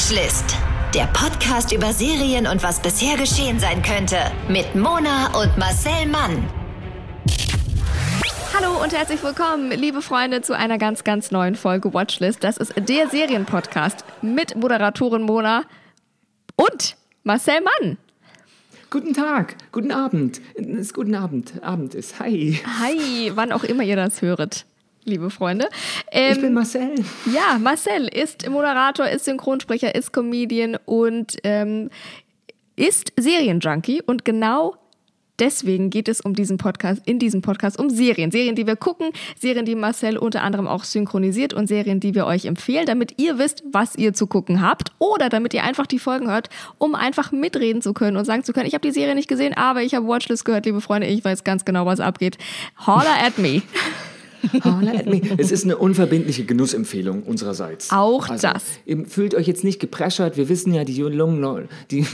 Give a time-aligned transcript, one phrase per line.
[0.00, 0.56] Watchlist.
[0.94, 4.16] Der Podcast über Serien und was bisher geschehen sein könnte.
[4.48, 6.48] Mit Mona und Marcel Mann.
[8.56, 12.42] Hallo und herzlich willkommen, liebe Freunde, zu einer ganz, ganz neuen Folge Watchlist.
[12.42, 15.64] Das ist der Serienpodcast mit Moderatorin Mona
[16.56, 17.98] und Marcel Mann.
[18.88, 20.40] Guten Tag, guten Abend.
[20.54, 21.62] Es ist guten Abend.
[21.62, 22.18] Abend ist.
[22.20, 22.58] Hi.
[22.80, 24.64] Hi, wann auch immer ihr das höret,
[25.04, 25.68] liebe Freunde.
[26.12, 26.94] ich bin Ähm, Marcel.
[27.32, 31.90] ja, Marcel ist Moderator, ist Synchronsprecher, ist Comedian und ähm,
[32.76, 34.02] ist Serienjunkie.
[34.02, 34.76] Und genau
[35.38, 38.30] deswegen geht es um diesen Podcast, in diesem Podcast um Serien.
[38.30, 39.08] Serien, die wir gucken,
[39.38, 43.38] Serien, die Marcel unter anderem auch synchronisiert und Serien, die wir euch empfehlen, damit ihr
[43.38, 47.32] wisst, was ihr zu gucken habt oder damit ihr einfach die Folgen hört, um einfach
[47.32, 49.94] mitreden zu können und sagen zu können, ich habe die Serie nicht gesehen, aber ich
[49.94, 52.36] habe Watchlist gehört, liebe Freunde, ich weiß ganz genau, was abgeht.
[52.86, 53.62] Holler at me.
[54.64, 55.20] Holla at me.
[55.38, 57.90] Es ist eine unverbindliche Genussempfehlung unsererseits.
[57.90, 58.64] Auch also, das.
[58.86, 60.36] Ihr fühlt euch jetzt nicht gepresschert.
[60.36, 62.04] Wir wissen ja, die Lungen, die,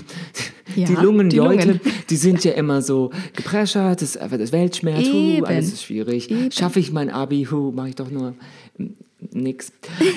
[0.74, 1.80] Ja, die Lungenleute, die Lungen.
[2.10, 4.02] die sind ja immer so gepresschert.
[4.02, 5.06] Das ist einfach das Weltschmerz.
[5.08, 6.30] Hu, alles ist schwierig.
[6.30, 6.50] Eben.
[6.50, 7.47] Schaffe ich mein Abi?
[7.50, 8.34] Hu, mache ich doch nur
[9.36, 9.72] nix.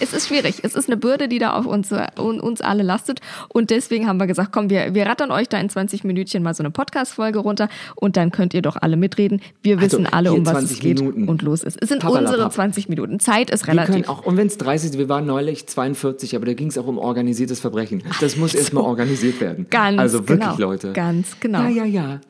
[0.00, 0.56] Es ist schwierig.
[0.62, 3.20] Es ist eine Bürde, die da auf uns, un- uns alle lastet.
[3.48, 6.54] Und deswegen haben wir gesagt, komm, wir, wir rattern euch da in 20 Minütchen mal
[6.54, 9.40] so eine Podcast-Folge runter und dann könnt ihr doch alle mitreden.
[9.62, 11.28] Wir Also, wissen alle, um was 20 es geht Minuten.
[11.28, 11.78] und los ist.
[11.80, 12.32] Es sind Papperlapapp.
[12.34, 13.20] unsere 20 Minuten.
[13.20, 14.08] Zeit ist Wir können relativ.
[14.08, 16.98] auch, und wenn es 30 wir waren neulich 42, aber da ging es auch um
[16.98, 18.02] organisiertes Verbrechen.
[18.20, 19.66] Das muss erstmal organisiert werden.
[19.70, 20.58] Ganz also wirklich, genau.
[20.58, 20.92] Leute.
[20.92, 21.62] Ganz genau.
[21.62, 22.20] Ja, ja, ja.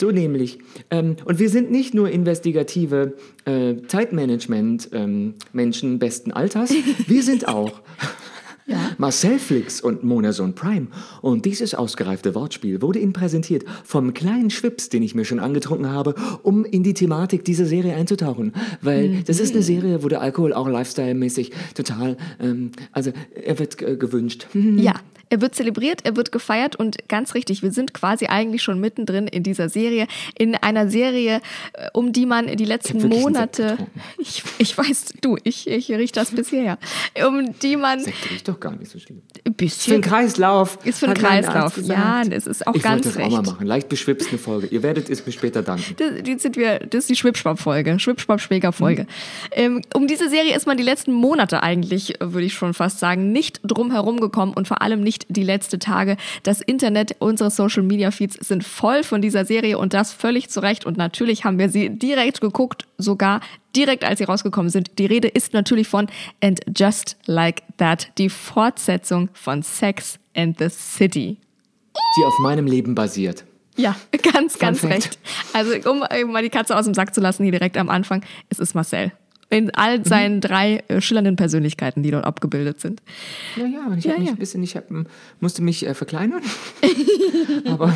[0.00, 0.58] So nämlich.
[0.90, 6.72] Ähm, und wir sind nicht nur investigative äh, Zeitmanagement-Menschen besten Alters,
[7.06, 7.82] wir sind auch
[8.98, 10.88] Marcel Flix und Monason Prime.
[11.22, 15.90] Und dieses ausgereifte Wortspiel wurde Ihnen präsentiert vom kleinen Schwips, den ich mir schon angetrunken
[15.90, 18.52] habe, um in die Thematik dieser Serie einzutauchen.
[18.82, 23.80] Weil das ist eine Serie, wo der Alkohol auch lifestyle-mäßig total, ähm, also er wird
[23.80, 24.46] äh, gewünscht.
[24.52, 24.94] Ja,
[25.30, 29.26] er wird zelebriert, er wird gefeiert und ganz richtig, wir sind quasi eigentlich schon mittendrin
[29.26, 30.06] in dieser Serie,
[30.36, 31.40] in einer Serie,
[31.72, 33.78] äh, um die man die letzten Sekt Monate,
[34.18, 36.78] ich, ich weiß, du, ich, ich riech das bis hierher,
[37.26, 39.18] um die man Sekt riecht doch gar nicht so schlimm.
[39.18, 40.78] ein Ist für bisschen einen Kreislauf.
[40.84, 41.76] Ist für einen Kreislauf.
[41.78, 43.36] Ja, es ist auch ich ganz wollte das recht.
[43.38, 43.66] auch mal machen.
[43.66, 44.68] Leicht beschwipst eine Folge.
[44.68, 45.94] Ihr werdet es mir später danken.
[45.96, 49.06] Das, die sind wir, das ist die Schwipschwap-Folge, Schwipschwap-Schwäger-Folge.
[49.52, 52.98] Ähm, um diese Serie ist man die letzten Monate eigentlich, äh, würde ich schon fast
[52.98, 56.16] sagen, nicht drum herum gekommen und vor allem nicht die letzten Tage.
[56.42, 60.86] Das Internet, unsere Social-Media-Feeds sind voll von dieser Serie und das völlig zu Recht.
[60.86, 63.40] Und natürlich haben wir sie direkt geguckt, sogar
[63.74, 64.98] direkt als sie rausgekommen sind.
[64.98, 66.08] Die Rede ist natürlich von
[66.42, 71.38] And Just Like That, die Fortsetzung von Sex and the City.
[72.16, 73.44] Die auf meinem Leben basiert.
[73.76, 73.94] Ja,
[74.32, 74.92] ganz, ganz Fact.
[74.92, 75.18] recht.
[75.52, 76.00] Also, um
[76.32, 79.12] mal die Katze aus dem Sack zu lassen, hier direkt am Anfang, es ist Marcel.
[79.50, 83.00] In all seinen drei äh, schillernden Persönlichkeiten, die dort abgebildet sind.
[83.56, 84.34] Ja, ja, und ich Ja, hab mich ja.
[84.34, 84.84] ein bisschen, ich hab,
[85.40, 86.42] musste mich äh, verkleinern.
[87.66, 87.94] Aber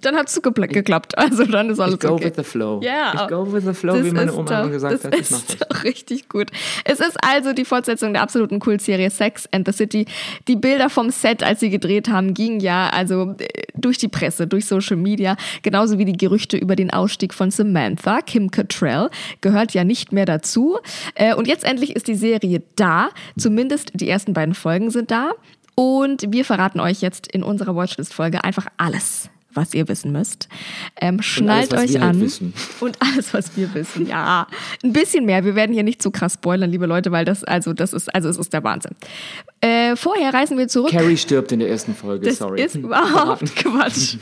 [0.00, 1.18] Dann hat es geklappt.
[1.18, 2.26] Also, dann ist alles ich go okay.
[2.26, 2.80] with the flow.
[2.84, 3.24] Ja.
[3.24, 5.14] Ich go with the flow, Das wie meine Oma doch- gesagt das hat.
[5.14, 5.68] Ich ist das.
[5.68, 6.50] doch richtig gut.
[6.84, 10.06] Es ist also die Fortsetzung der absoluten Kultserie Sex and the City.
[10.46, 14.46] Die Bilder vom Set, als sie gedreht haben, gingen ja also äh, durch die Presse,
[14.46, 18.20] durch Social Media, genauso wie die Gerüchte über den Ausstieg von Samantha.
[18.22, 19.10] Kim Cattrall
[19.40, 20.43] gehört ja nicht mehr dazu.
[21.14, 23.10] Äh, Und jetzt endlich ist die Serie da.
[23.38, 25.32] Zumindest die ersten beiden Folgen sind da.
[25.74, 30.48] Und wir verraten euch jetzt in unserer Watchlist-Folge einfach alles, was ihr wissen müsst.
[31.00, 32.20] Ähm, schnallt was euch halt an.
[32.20, 32.54] wissen.
[32.80, 34.46] Und alles, was wir wissen, ja.
[34.84, 35.44] Ein bisschen mehr.
[35.44, 38.28] Wir werden hier nicht zu krass spoilern, liebe Leute, weil das, also, das ist, also,
[38.28, 38.92] es ist der Wahnsinn.
[39.60, 40.90] Äh, vorher reisen wir zurück.
[40.92, 42.62] Carrie stirbt in der ersten Folge, das sorry.
[42.62, 44.16] ist überhaupt Quatsch.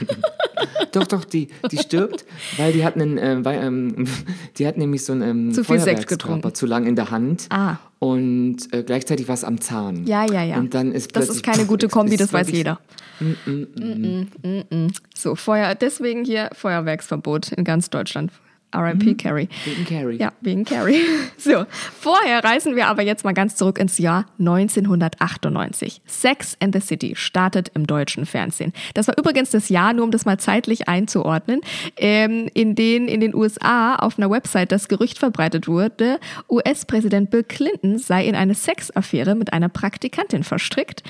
[0.93, 2.25] Doch, doch, die, die stirbt,
[2.59, 4.06] weil die hat einen, äh, weil, ähm,
[4.59, 6.55] die hat nämlich so einen ähm, Zu viel Sekt getrunken.
[6.55, 7.77] zu lang in der Hand Ah.
[7.99, 10.06] und äh, gleichzeitig was am Zahn.
[10.06, 10.59] Ja, ja, ja.
[10.59, 12.81] Und dann ist das ist keine gute Kombi, das weiß jeder.
[13.21, 14.89] Mm, mm, mm.
[15.15, 18.31] So, Feuer, deswegen hier Feuerwerksverbot in ganz Deutschland.
[18.72, 19.15] R.I.P.
[19.15, 19.49] Carrie.
[19.65, 20.16] Wegen Carrie.
[20.16, 21.00] Ja, wegen Carrie.
[21.38, 21.65] So,
[21.99, 26.03] vorher reisen wir aber jetzt mal ganz zurück ins Jahr 1998.
[26.07, 28.72] Sex and the City startet im deutschen Fernsehen.
[28.95, 31.60] Das war übrigens das Jahr, nur um das mal zeitlich einzuordnen,
[31.97, 37.42] ähm, in den in den USA auf einer Website das Gerücht verbreitet wurde, US-Präsident Bill
[37.42, 41.03] Clinton sei in eine Sexaffäre mit einer Praktikantin verstrickt.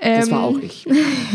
[0.00, 0.86] Das war Ähm, auch ich.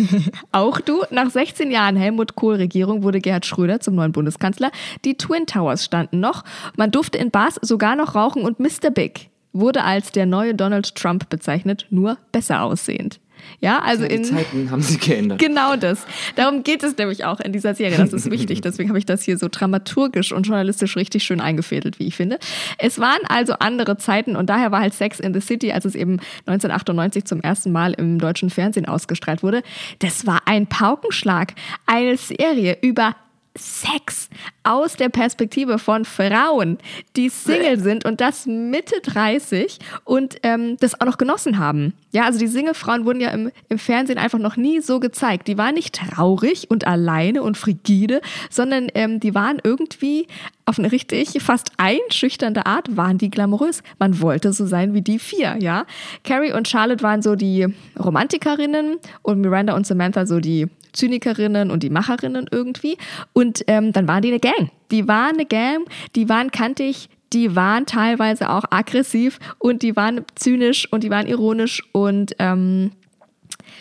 [0.51, 4.71] auch du, nach 16 Jahren Helmut Kohl-Regierung wurde Gerhard Schröder zum neuen Bundeskanzler.
[5.06, 6.43] Die Twin Towers standen noch.
[6.75, 8.91] Man durfte in Bars sogar noch rauchen und Mr.
[8.93, 13.19] Big wurde als der neue Donald Trump bezeichnet, nur besser aussehend.
[13.59, 15.39] Ja, also ja, die in Zeiten haben sich geändert.
[15.39, 16.05] Genau das.
[16.35, 17.97] Darum geht es nämlich auch in dieser Serie.
[17.97, 18.61] Das ist wichtig.
[18.61, 22.39] Deswegen habe ich das hier so dramaturgisch und journalistisch richtig schön eingefädelt, wie ich finde.
[22.77, 25.95] Es waren also andere Zeiten und daher war halt Sex in the City, als es
[25.95, 29.63] eben 1998 zum ersten Mal im deutschen Fernsehen ausgestrahlt wurde,
[29.99, 31.53] das war ein Paukenschlag.
[31.85, 33.15] Eine Serie über
[33.57, 34.30] Sex
[34.63, 36.77] aus der Perspektive von Frauen,
[37.15, 41.94] die Single sind und das Mitte 30 und ähm, das auch noch genossen haben.
[42.12, 45.48] Ja, also die Single-Frauen wurden ja im, im Fernsehen einfach noch nie so gezeigt.
[45.48, 50.27] Die waren nicht traurig und alleine und frigide, sondern ähm, die waren irgendwie
[50.65, 53.83] auf eine richtig fast einschüchternde Art waren die glamourös.
[54.00, 55.86] Man wollte so sein wie die vier, ja.
[56.24, 57.68] Carrie und Charlotte waren so die
[57.98, 62.97] Romantikerinnen und Miranda und Samantha so die Zynikerinnen und die Macherinnen irgendwie.
[63.33, 64.71] Und ähm, dann waren die eine Gang.
[64.91, 65.85] Die waren eine Gang,
[66.15, 71.27] die waren kantig, die waren teilweise auch aggressiv und die waren zynisch und die waren
[71.27, 72.91] ironisch und ähm,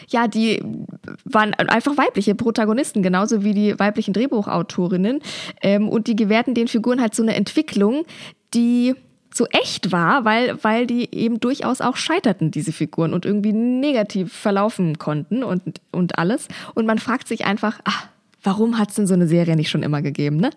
[0.08, 0.62] ja, die
[1.24, 5.20] waren einfach weibliche Protagonisten, genauso wie die weiblichen Drehbuchautorinnen.
[5.62, 8.04] Ähm, und die gewährten den Figuren halt so eine Entwicklung,
[8.54, 8.94] die
[9.36, 14.32] so echt war, weil, weil die eben durchaus auch scheiterten, diese Figuren, und irgendwie negativ
[14.32, 16.48] verlaufen konnten und, und alles.
[16.74, 18.08] Und man fragt sich einfach, ach,
[18.42, 20.50] warum hat es denn so eine Serie nicht schon immer gegeben, ne?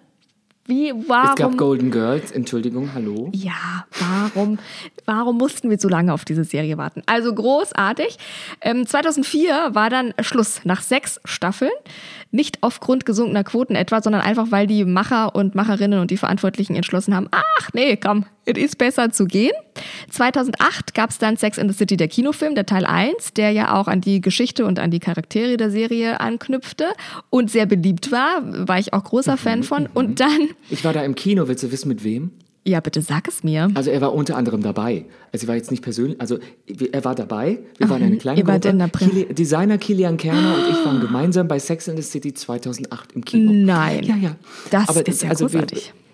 [0.69, 1.29] Wie, warum?
[1.29, 3.31] Es gab Golden Girls, Entschuldigung, hallo.
[3.33, 4.59] Ja, warum,
[5.05, 7.01] warum mussten wir so lange auf diese Serie warten?
[7.07, 8.19] Also großartig.
[8.61, 11.71] Ähm, 2004 war dann Schluss nach sechs Staffeln.
[12.29, 16.75] Nicht aufgrund gesunkener Quoten etwa, sondern einfach, weil die Macher und Macherinnen und die Verantwortlichen
[16.75, 18.25] entschlossen haben, ach nee, komm,
[18.57, 19.53] es ist besser zu gehen.
[20.09, 23.79] 2008 gab es dann Sex in the City, der Kinofilm, der Teil 1, der ja
[23.79, 26.85] auch an die Geschichte und an die Charaktere der Serie anknüpfte
[27.29, 29.87] und sehr beliebt war, war ich auch großer Fan von.
[29.93, 30.49] Und dann...
[30.69, 32.31] Ich war da im Kino, willst du wissen mit wem?
[32.65, 33.69] Ja, bitte sag es mir.
[33.73, 35.05] Also er war unter anderem dabei.
[35.31, 36.37] Also er war jetzt nicht persönlich, also
[36.91, 37.59] er war dabei.
[37.77, 38.67] Wir Ach, waren eine kleine Gruppe.
[38.67, 42.33] In der Kili Designer Kilian Kerner und ich waren gemeinsam bei Sex in the City
[42.33, 43.51] 2008 im Kino.
[43.53, 44.03] Nein.
[44.03, 44.35] Ja, ja.
[44.69, 45.93] Das Aber ist ja also großartig.
[45.95, 46.08] Wir,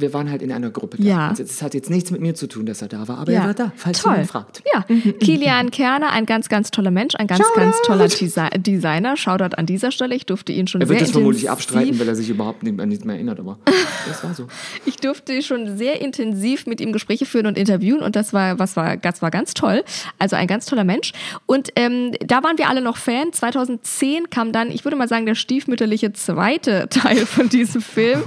[0.00, 0.98] wir waren halt in einer Gruppe.
[0.98, 1.04] Da.
[1.04, 1.28] Ja.
[1.28, 3.40] Also das hat jetzt nichts mit mir zu tun, dass er da war, aber ja.
[3.40, 4.12] er war da, falls Toll.
[4.12, 4.62] jemand fragt.
[4.72, 4.82] Ja,
[5.20, 7.60] Kilian Kerner, ein ganz, ganz toller Mensch, ein ganz, Shoutout.
[7.60, 9.16] ganz toller Desi Designer.
[9.16, 10.14] Shoutout an dieser Stelle.
[10.14, 10.96] Ich durfte ihn schon sehr intensiv...
[10.96, 13.58] Er wird das vermutlich abstreiten, weil er sich überhaupt nicht mehr, nicht mehr erinnert, aber
[14.08, 14.46] das war so.
[14.84, 18.76] ich durfte schon sehr intensiv mit ihm Gespräche führen und interviewen und das war, was
[18.76, 19.84] war, das war ganz toll.
[20.18, 21.12] Also ein ganz toller Mensch.
[21.46, 23.32] Und ähm, da waren wir alle noch Fan.
[23.32, 28.22] 2010 kam dann, ich würde mal sagen, der stiefmütterliche zweite Teil von diesem Film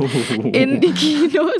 [0.53, 1.58] in die Kinos.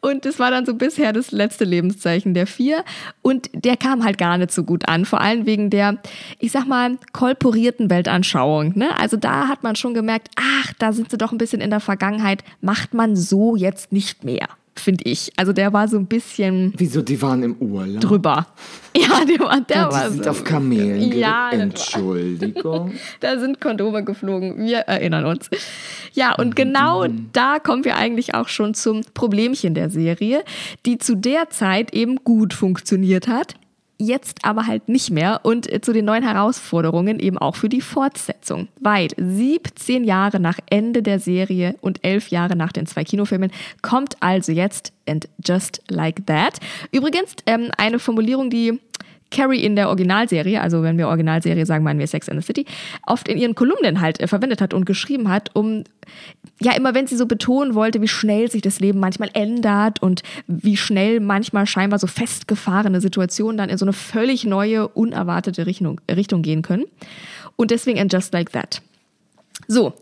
[0.00, 2.84] Und das war dann so bisher das letzte Lebenszeichen der vier.
[3.22, 5.04] Und der kam halt gar nicht so gut an.
[5.04, 5.98] Vor allem wegen der,
[6.38, 8.72] ich sag mal, kolporierten Weltanschauung.
[8.76, 8.98] Ne?
[8.98, 11.80] Also da hat man schon gemerkt, ach, da sind sie doch ein bisschen in der
[11.80, 12.42] Vergangenheit.
[12.60, 15.30] Macht man so jetzt nicht mehr finde ich.
[15.36, 16.72] Also der war so ein bisschen.
[16.76, 17.02] Wieso?
[17.02, 18.00] Die waren im Urlaub.
[18.00, 18.46] Drüber.
[18.96, 20.30] Ja, der war, der ja, die war sind so.
[20.30, 21.12] auf Kamelen.
[21.16, 22.92] Ja, Entschuldigung.
[23.20, 24.58] da sind Kondome geflogen.
[24.66, 25.48] Wir erinnern uns.
[26.12, 27.28] Ja, und genau Mhm.
[27.32, 30.42] da kommen wir eigentlich auch schon zum Problemchen der Serie,
[30.86, 33.54] die zu der Zeit eben gut funktioniert hat
[34.00, 37.80] jetzt aber halt nicht mehr und äh, zu den neuen Herausforderungen eben auch für die
[37.80, 38.68] Fortsetzung.
[38.80, 43.52] Weit 17 Jahre nach Ende der Serie und elf Jahre nach den zwei Kinofilmen
[43.82, 46.58] kommt also jetzt And Just Like That.
[46.92, 48.80] Übrigens ähm, eine Formulierung, die
[49.30, 52.66] Carrie in der Originalserie, also wenn wir Originalserie sagen, meinen wir Sex and the City,
[53.06, 55.84] oft in ihren Kolumnen halt äh, verwendet hat und geschrieben hat, um
[56.60, 60.22] ja immer wenn sie so betonen wollte, wie schnell sich das Leben manchmal ändert und
[60.46, 66.00] wie schnell manchmal scheinbar so festgefahrene Situationen dann in so eine völlig neue, unerwartete Richtung,
[66.10, 66.84] Richtung gehen können.
[67.56, 68.82] Und deswegen and just like that.
[69.68, 69.94] So.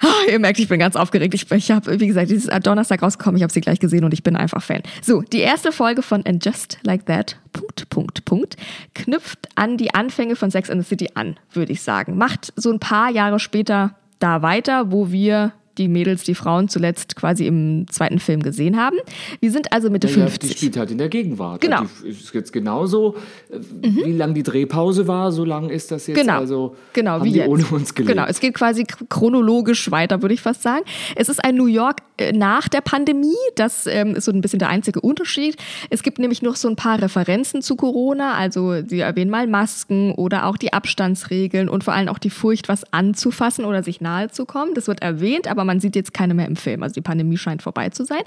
[0.00, 1.34] Ah, ihr merkt, ich bin ganz aufgeregt.
[1.34, 4.22] Ich, ich habe, wie gesagt, dieses Donnerstag rausgekommen, ich habe sie gleich gesehen und ich
[4.22, 4.82] bin einfach Fan.
[5.02, 8.56] So, die erste Folge von And Just Like That, Punkt, Punkt, Punkt,
[8.94, 12.18] knüpft an die Anfänge von Sex and the City an, würde ich sagen.
[12.18, 17.16] Macht so ein paar Jahre später da weiter, wo wir die Mädels, die Frauen zuletzt
[17.16, 18.96] quasi im zweiten Film gesehen haben.
[19.40, 20.50] Wir sind also Mitte Ja, ja, 50.
[20.50, 21.60] die spielt halt in der Gegenwart.
[21.60, 21.82] Genau.
[22.02, 23.16] Die ist jetzt genauso,
[23.50, 26.16] äh, wie lang die Drehpause war, so lang ist das jetzt.
[26.16, 26.38] Genau.
[26.38, 27.48] Also genau, haben wie die jetzt.
[27.48, 28.14] ohne uns gelebt.
[28.14, 30.84] Genau, es geht quasi chronologisch weiter, würde ich fast sagen.
[31.16, 33.34] Es ist ein New York äh, nach der Pandemie.
[33.56, 35.56] Das ähm, ist so ein bisschen der einzige Unterschied.
[35.90, 38.34] Es gibt nämlich noch so ein paar Referenzen zu Corona.
[38.34, 42.68] Also sie erwähnen mal Masken oder auch die Abstandsregeln und vor allem auch die Furcht,
[42.68, 44.74] was anzufassen oder sich nahe zu kommen.
[44.74, 46.82] Das wird erwähnt, aber man sieht jetzt keine mehr im Film.
[46.82, 48.22] Also die Pandemie scheint vorbei zu sein.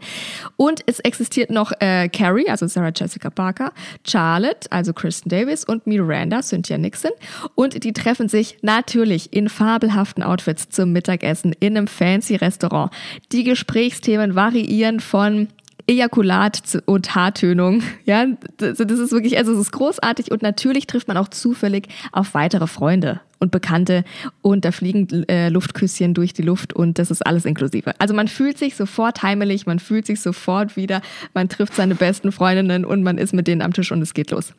[0.55, 3.71] Und es existiert noch äh, Carrie, also Sarah Jessica Parker,
[4.05, 7.11] Charlotte, also Kristen Davis und Miranda, Cynthia Nixon.
[7.55, 12.91] Und die treffen sich natürlich in fabelhaften Outfits zum Mittagessen in einem fancy Restaurant.
[13.31, 15.47] Die Gesprächsthemen variieren von
[15.87, 17.81] Ejakulat und Haartönung.
[18.05, 18.25] Ja,
[18.57, 22.65] das ist wirklich, also es ist großartig und natürlich trifft man auch zufällig auf weitere
[22.65, 24.03] Freunde und Bekannte
[24.41, 27.93] und da fliegen äh, Luftküsschen durch die Luft und das ist alles inklusive.
[27.99, 31.01] Also man fühlt sich sofort heimelig, man fühlt sich sofort wieder,
[31.33, 34.31] man trifft seine besten Freundinnen und man ist mit denen am Tisch und es geht
[34.31, 34.53] los.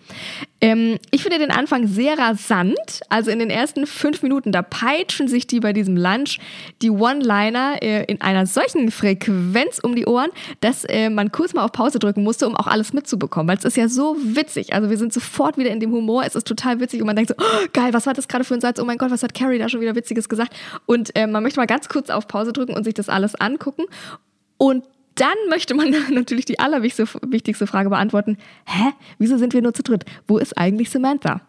[0.60, 5.28] Ähm, ich finde den Anfang sehr rasant, also in den ersten fünf Minuten, da peitschen
[5.28, 6.38] sich die bei diesem Lunch
[6.82, 10.30] die One-Liner äh, in einer solchen Frequenz um die Ohren,
[10.60, 13.64] dass äh, man kurz mal auf Pause drücken musste, um auch alles mitzubekommen, weil es
[13.64, 14.74] ist ja so witzig.
[14.74, 17.30] Also wir sind sofort wieder in dem Humor, es ist total witzig und man denkt
[17.30, 18.80] so, oh, geil, was war das gerade für ein Satz?
[18.80, 20.54] Oh mein Gott, was hat Carrie da schon wieder Witziges gesagt?
[20.86, 23.84] Und äh, man möchte mal ganz kurz auf Pause drücken und sich das alles angucken.
[24.56, 24.84] Und
[25.14, 28.38] dann möchte man natürlich die allerwichtigste Frage beantworten.
[28.66, 28.92] Hä?
[29.18, 30.04] Wieso sind wir nur zu dritt?
[30.26, 31.40] Wo ist eigentlich Samantha?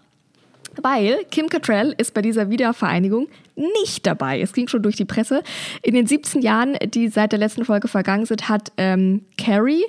[0.82, 3.28] Weil Kim Cattrall ist bei dieser Wiedervereinigung
[3.60, 4.42] nicht dabei.
[4.42, 5.44] Es ging schon durch die Presse.
[5.82, 9.84] In den 17 Jahren, die seit der letzten Folge vergangen sind, hat ähm, Carrie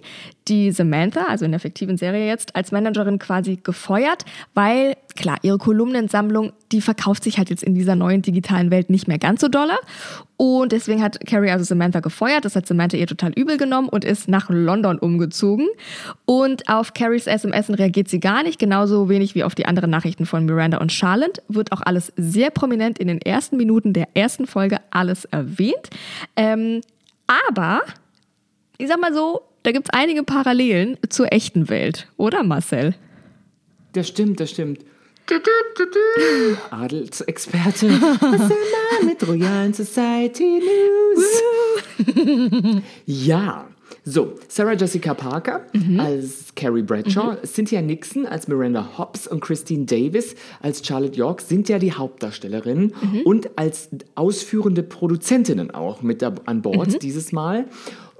[0.50, 5.58] die Samantha, also in der fiktiven Serie jetzt, als Managerin quasi gefeuert, weil, klar, ihre
[5.58, 9.48] Kolumnensammlung, die verkauft sich halt jetzt in dieser neuen digitalen Welt nicht mehr ganz so
[9.48, 9.74] dolle.
[10.36, 12.46] Und deswegen hat Carrie also Samantha gefeuert.
[12.46, 15.68] Das hat Samantha ihr total übel genommen und ist nach London umgezogen.
[16.24, 20.24] Und auf Carries SMS reagiert sie gar nicht, genauso wenig wie auf die anderen Nachrichten
[20.24, 21.42] von Miranda und Charlotte.
[21.48, 25.90] Wird auch alles sehr prominent in den ersten Minuten der ersten Folge alles erwähnt.
[26.36, 26.80] Ähm,
[27.26, 27.82] aber,
[28.78, 32.94] ich sag mal so, da gibt es einige Parallelen zur echten Welt, oder Marcel?
[33.92, 34.80] Das stimmt, das stimmt.
[36.70, 37.88] Adelsexperte.
[37.90, 42.44] Was mit Royal Society News?
[43.06, 43.68] ja,
[44.04, 46.00] so, Sarah Jessica Parker mhm.
[46.00, 47.46] als Carrie Bradshaw, mhm.
[47.46, 52.94] Cynthia Nixon als Miranda Hobbs und Christine Davis als Charlotte York sind ja die Hauptdarstellerinnen
[53.00, 53.20] mhm.
[53.24, 56.98] und als ausführende Produzentinnen auch mit an Bord mhm.
[57.00, 57.66] dieses Mal.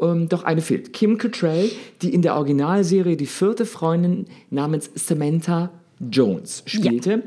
[0.01, 0.93] Ähm, doch eine fehlt.
[0.93, 1.71] Kim Cattrall,
[2.03, 7.11] die in der Originalserie die vierte Freundin namens Samantha Jones spielte.
[7.11, 7.23] Ja.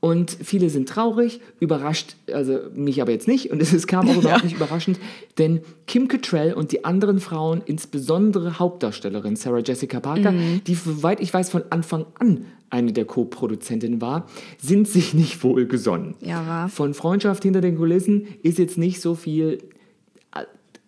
[0.00, 3.50] Und viele sind traurig, überrascht, also mich aber jetzt nicht.
[3.50, 4.44] Und es kam auch überhaupt ja.
[4.44, 5.00] nicht überraschend,
[5.38, 10.62] denn Kim Cattrall und die anderen Frauen, insbesondere Hauptdarstellerin Sarah Jessica Parker, mhm.
[10.66, 14.26] die, soweit ich weiß, von Anfang an eine der Co-Produzentinnen war,
[14.60, 16.14] sind sich nicht wohl gesonnen.
[16.20, 16.68] Ja, war.
[16.68, 19.58] Von Freundschaft hinter den Kulissen ist jetzt nicht so viel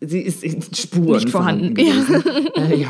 [0.00, 2.62] sie ist in Spuren Nicht vorhanden, vorhanden ja.
[2.70, 2.88] Äh, ja.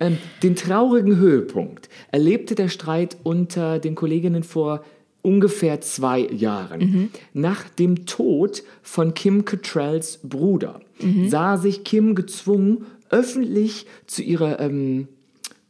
[0.00, 4.84] Ähm, den traurigen Höhepunkt erlebte der Streit unter den Kolleginnen vor
[5.22, 6.80] ungefähr zwei Jahren.
[6.80, 7.10] Mhm.
[7.34, 11.28] Nach dem Tod von Kim Cattralls Bruder mhm.
[11.28, 15.08] sah sich Kim gezwungen, öffentlich zu ihrer ähm,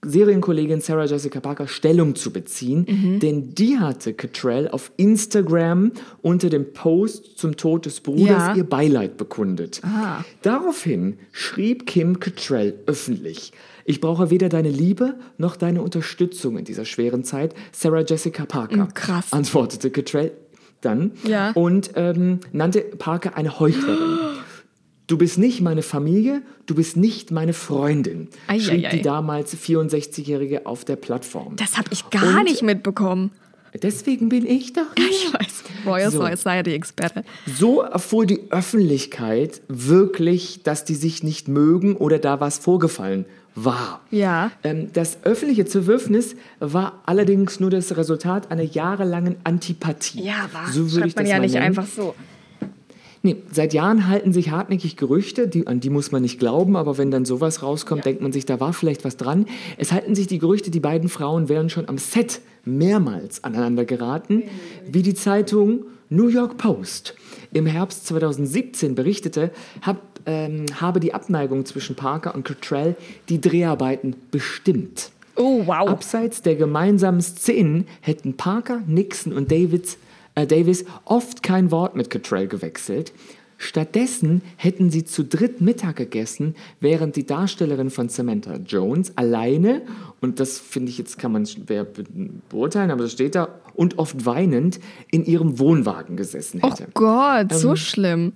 [0.02, 3.20] Serienkollegin Sarah Jessica Parker Stellung zu beziehen, mhm.
[3.20, 8.54] denn die hatte Cattrall auf Instagram unter dem Post zum Tod des Bruders ja.
[8.54, 9.80] ihr Beileid bekundet.
[9.82, 10.24] Aha.
[10.42, 13.52] Daraufhin schrieb Kim Cattrall öffentlich,
[13.84, 18.84] ich brauche weder deine Liebe noch deine Unterstützung in dieser schweren Zeit, Sarah Jessica Parker.
[18.84, 19.32] Mm, krass.
[19.32, 20.32] Antwortete Cattrall
[20.80, 21.52] dann ja.
[21.52, 24.18] und ähm, nannte Parker eine Heuchlerin.
[25.08, 28.96] Du bist nicht meine Familie, du bist nicht meine Freundin, ei, schrieb ei, ei.
[28.96, 31.56] die damals 64-Jährige auf der Plattform.
[31.56, 33.30] Das habe ich gar Und nicht mitbekommen.
[33.82, 35.08] Deswegen bin ich doch hier.
[35.08, 35.64] Ich weiß.
[35.86, 36.20] Royal so.
[36.20, 37.24] Society-Experte.
[37.46, 43.24] So erfuhr die Öffentlichkeit wirklich, dass die sich nicht mögen oder da was vorgefallen
[43.54, 44.02] war.
[44.10, 44.52] Ja.
[44.62, 50.22] Ähm, das öffentliche Zerwürfnis war allerdings nur das Resultat einer jahrelangen Antipathie.
[50.22, 50.70] Ja, war.
[50.70, 51.66] So würde ich man das ja nicht nennen.
[51.66, 52.14] einfach so.
[53.28, 56.96] Nee, seit Jahren halten sich hartnäckig Gerüchte, die, an die muss man nicht glauben, aber
[56.96, 58.04] wenn dann sowas rauskommt, ja.
[58.04, 59.44] denkt man sich, da war vielleicht was dran.
[59.76, 64.44] Es halten sich die Gerüchte, die beiden Frauen wären schon am Set mehrmals aneinander geraten,
[64.90, 67.16] wie die Zeitung New York Post
[67.52, 69.50] im Herbst 2017 berichtete,
[69.82, 72.96] hab, ähm, habe die Abneigung zwischen Parker und Cottrell
[73.28, 75.10] die Dreharbeiten bestimmt.
[75.36, 75.86] Oh, wow.
[75.86, 79.98] Abseits der gemeinsamen Szenen hätten Parker, Nixon und Davids
[80.46, 83.12] Davis oft kein Wort mit Cottrell gewechselt.
[83.60, 89.82] Stattdessen hätten sie zu dritt Mittag gegessen, während die Darstellerin von Samantha Jones alleine,
[90.20, 91.84] und das finde ich jetzt kann man schwer
[92.48, 94.78] beurteilen, aber das steht da, und oft weinend
[95.10, 96.84] in ihrem Wohnwagen gesessen hätte.
[96.86, 98.32] Oh Gott, ähm, so schlimm.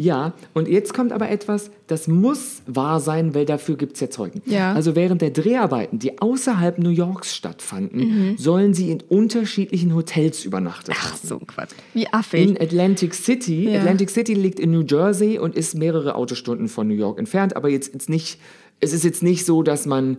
[0.00, 4.08] Ja, und jetzt kommt aber etwas, das muss wahr sein, weil dafür gibt es ja
[4.08, 4.40] Zeugen.
[4.46, 4.72] Ja.
[4.72, 8.38] Also während der Dreharbeiten, die außerhalb New Yorks stattfanden, mhm.
[8.38, 11.20] sollen sie in unterschiedlichen Hotels übernachtet Ach, haben.
[11.22, 11.72] so Quatsch.
[11.92, 12.48] Wie affig.
[12.48, 13.68] In Atlantic City.
[13.68, 13.80] Ja.
[13.80, 17.68] Atlantic City liegt in New Jersey und ist mehrere Autostunden von New York entfernt, aber
[17.68, 18.40] jetzt, jetzt nicht,
[18.80, 20.16] es ist jetzt nicht so, dass man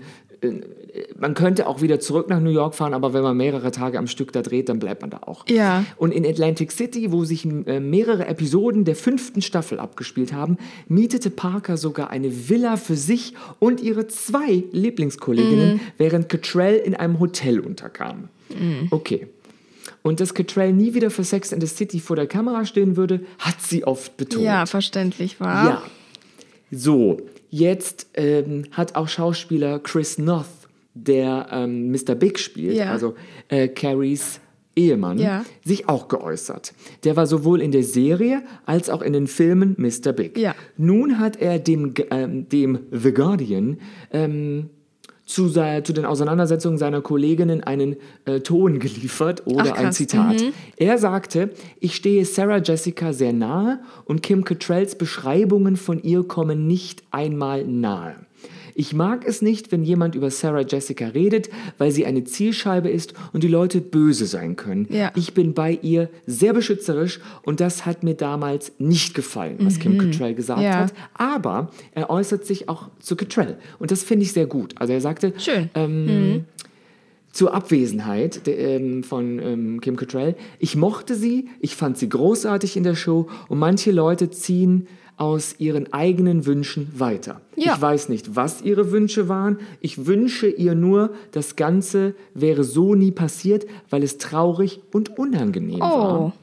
[1.17, 4.07] man könnte auch wieder zurück nach New York fahren, aber wenn man mehrere Tage am
[4.07, 5.45] Stück da dreht, dann bleibt man da auch.
[5.48, 5.86] Ja.
[5.98, 10.57] Und in Atlantic City, wo sich äh, mehrere Episoden der fünften Staffel abgespielt haben,
[10.88, 17.19] mietete Parker sogar eine Villa für sich und ihre zwei Lieblingskolleginnen, während Cottrell in einem
[17.19, 18.29] Hotel unterkam.
[18.89, 19.27] Okay.
[20.01, 23.21] Und dass Cottrell nie wieder für Sex and the City vor der Kamera stehen würde,
[23.39, 24.43] hat sie oft betont.
[24.43, 25.69] Ja, verständlich war.
[25.69, 25.83] Ja.
[26.71, 27.21] So,
[27.51, 30.46] jetzt ähm, hat auch Schauspieler Chris Noth,
[30.96, 32.15] der ähm, Mr.
[32.15, 32.91] Big spielt, Ja.
[32.91, 33.13] also
[33.50, 34.39] äh, Carries
[34.75, 35.46] Ehemann, Ja.
[35.65, 36.74] sich auch geäußert.
[37.03, 40.13] Der war sowohl in der Serie als auch in den Filmen Mr.
[40.13, 40.38] Big.
[40.38, 40.55] Ja.
[40.77, 43.77] Nun hat er dem, ähm, dem The Guardian
[44.12, 44.70] ähm,
[45.31, 47.95] zu, zu den Auseinandersetzungen seiner Kolleginnen einen
[48.25, 49.91] äh, Ton geliefert oder Ach, ein.
[49.93, 50.43] Zitat.
[50.77, 56.67] Er sagte, ich stehe Sarah Jessica sehr nahe und Kim Cattralls Beschreibungen von ihr kommen
[56.67, 58.15] nicht einmal nahe.
[58.75, 63.13] Ich mag es nicht, wenn jemand über Sarah Jessica redet, weil sie eine Zielscheibe ist
[63.33, 64.87] und die Leute böse sein können.
[64.89, 65.11] Ja.
[65.15, 69.97] Ich bin bei ihr sehr beschützerisch und das hat mir damals nicht gefallen, was Kim
[69.97, 70.75] Cattrall gesagt Ja.
[70.79, 70.93] hat.
[71.13, 74.73] Aber er äußert sich auch zu Cattrall und das finde ich sehr gut.
[74.77, 75.69] Also er sagte, Schön.
[75.75, 76.45] ähm,
[77.31, 80.35] zur Abwesenheit de, ähm, von ähm, Kim Cattrall.
[80.59, 84.87] Ich mochte sie, ich fand sie großartig in der Show und manche Leute ziehen
[85.21, 87.41] aus ihren eigenen Wünschen weiter.
[87.55, 87.75] Ja.
[87.75, 89.59] Ich weiß nicht, was ihre Wünsche waren.
[89.79, 95.79] Ich wünsche ihr nur, das Ganze wäre so nie passiert, weil es traurig und unangenehm
[95.79, 96.33] war.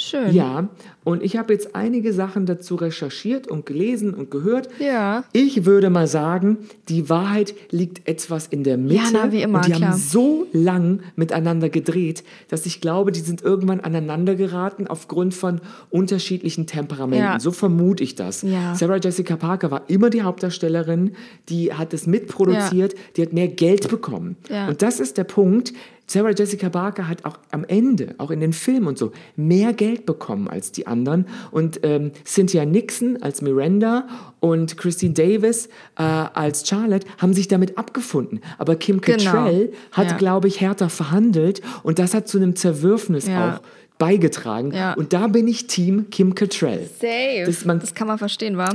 [0.00, 0.34] Schön.
[0.34, 0.68] Ja,
[1.04, 4.68] und ich habe jetzt einige Sachen dazu recherchiert und gelesen und gehört.
[4.78, 5.24] Ja.
[5.32, 6.56] Ich würde mal sagen,
[6.88, 8.94] die Wahrheit liegt etwas in der Mitte.
[8.94, 9.90] Ja, na, wie immer, und die klar.
[9.90, 15.60] haben so lang miteinander gedreht, dass ich glaube, die sind irgendwann aneinander geraten aufgrund von
[15.90, 17.24] unterschiedlichen Temperamenten.
[17.24, 17.40] Ja.
[17.40, 18.40] So vermute ich das.
[18.40, 18.74] Ja.
[18.74, 21.12] Sarah Jessica Parker war immer die Hauptdarstellerin,
[21.50, 24.36] die hat es mitproduziert, die hat mehr Geld bekommen.
[24.48, 24.68] Ja.
[24.68, 25.74] Und das ist der Punkt.
[26.12, 30.06] Sarah Jessica Parker hat auch am Ende, auch in den Filmen und so, mehr Geld
[30.06, 31.26] bekommen als die anderen.
[31.52, 34.08] Und ähm, Cynthia Nixon als Miranda
[34.40, 38.40] und Christine Davis äh, als Charlotte haben sich damit abgefunden.
[38.58, 39.18] Aber Kim Genau.
[39.18, 40.16] Cattrall hat, Ja.
[40.16, 43.54] glaube ich, härter verhandelt und das hat zu einem Zerwürfnis Ja.
[43.58, 43.60] auch
[43.98, 44.72] beigetragen.
[44.74, 44.94] Ja.
[44.94, 46.88] Und da bin ich Team Kim Cattrall.
[47.00, 47.44] Safe.
[47.46, 48.68] Das, man, das kann man verstehen, wa?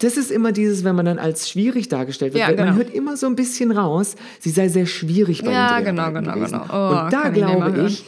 [0.00, 2.40] Das ist immer dieses, wenn man dann als schwierig dargestellt wird.
[2.42, 2.76] Ja, weil Man genau.
[2.78, 6.32] hört immer so ein bisschen raus, sie sei sehr schwierig bei Ja, den genau, genau,
[6.34, 6.60] gewesen.
[6.60, 6.64] genau.
[6.70, 7.86] Oh, Und da ich glaube hören.
[7.86, 8.04] ich,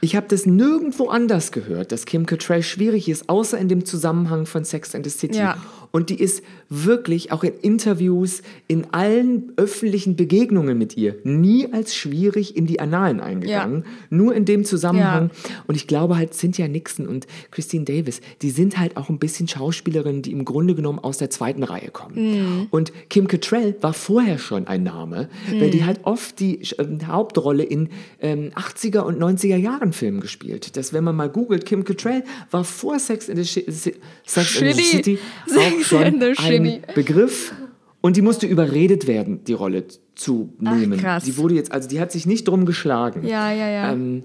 [0.00, 4.46] ich habe das nirgendwo anders gehört, dass Kim Cattrall schwierig ist, außer in dem Zusammenhang
[4.46, 5.38] von Sex and the City.
[5.38, 5.56] Ja.
[5.94, 11.94] Und die ist wirklich auch in Interviews, in allen öffentlichen Begegnungen mit ihr nie als
[11.94, 13.84] schwierig in die Annalen eingegangen.
[14.10, 15.30] Nur in dem Zusammenhang.
[15.68, 19.46] Und ich glaube halt, Cynthia Nixon und Christine Davis, die sind halt auch ein bisschen
[19.46, 22.66] Schauspielerinnen, die im Grunde genommen aus der zweiten Reihe kommen.
[22.72, 25.28] Und Kim Cattrall war vorher schon ein Name,
[25.60, 27.88] weil die halt oft die ähm, Hauptrolle in
[28.20, 30.76] ähm, 80er und 90er Jahren Filmen gespielt.
[30.76, 33.94] Das, wenn man mal googelt, Kim Cattrall war vor Sex in the, Si-
[34.26, 34.82] Sex in the.
[34.82, 35.18] City
[35.56, 36.82] auch schon ein.
[36.94, 37.52] Begriff.
[38.00, 40.98] Und die musste überredet werden, die Rolle zu nehmen.
[40.98, 41.24] krass.
[41.24, 43.26] Die wurde jetzt, also die hat sich nicht drum geschlagen.
[43.26, 43.92] Ja, ja, ja.
[43.92, 44.24] Ähm,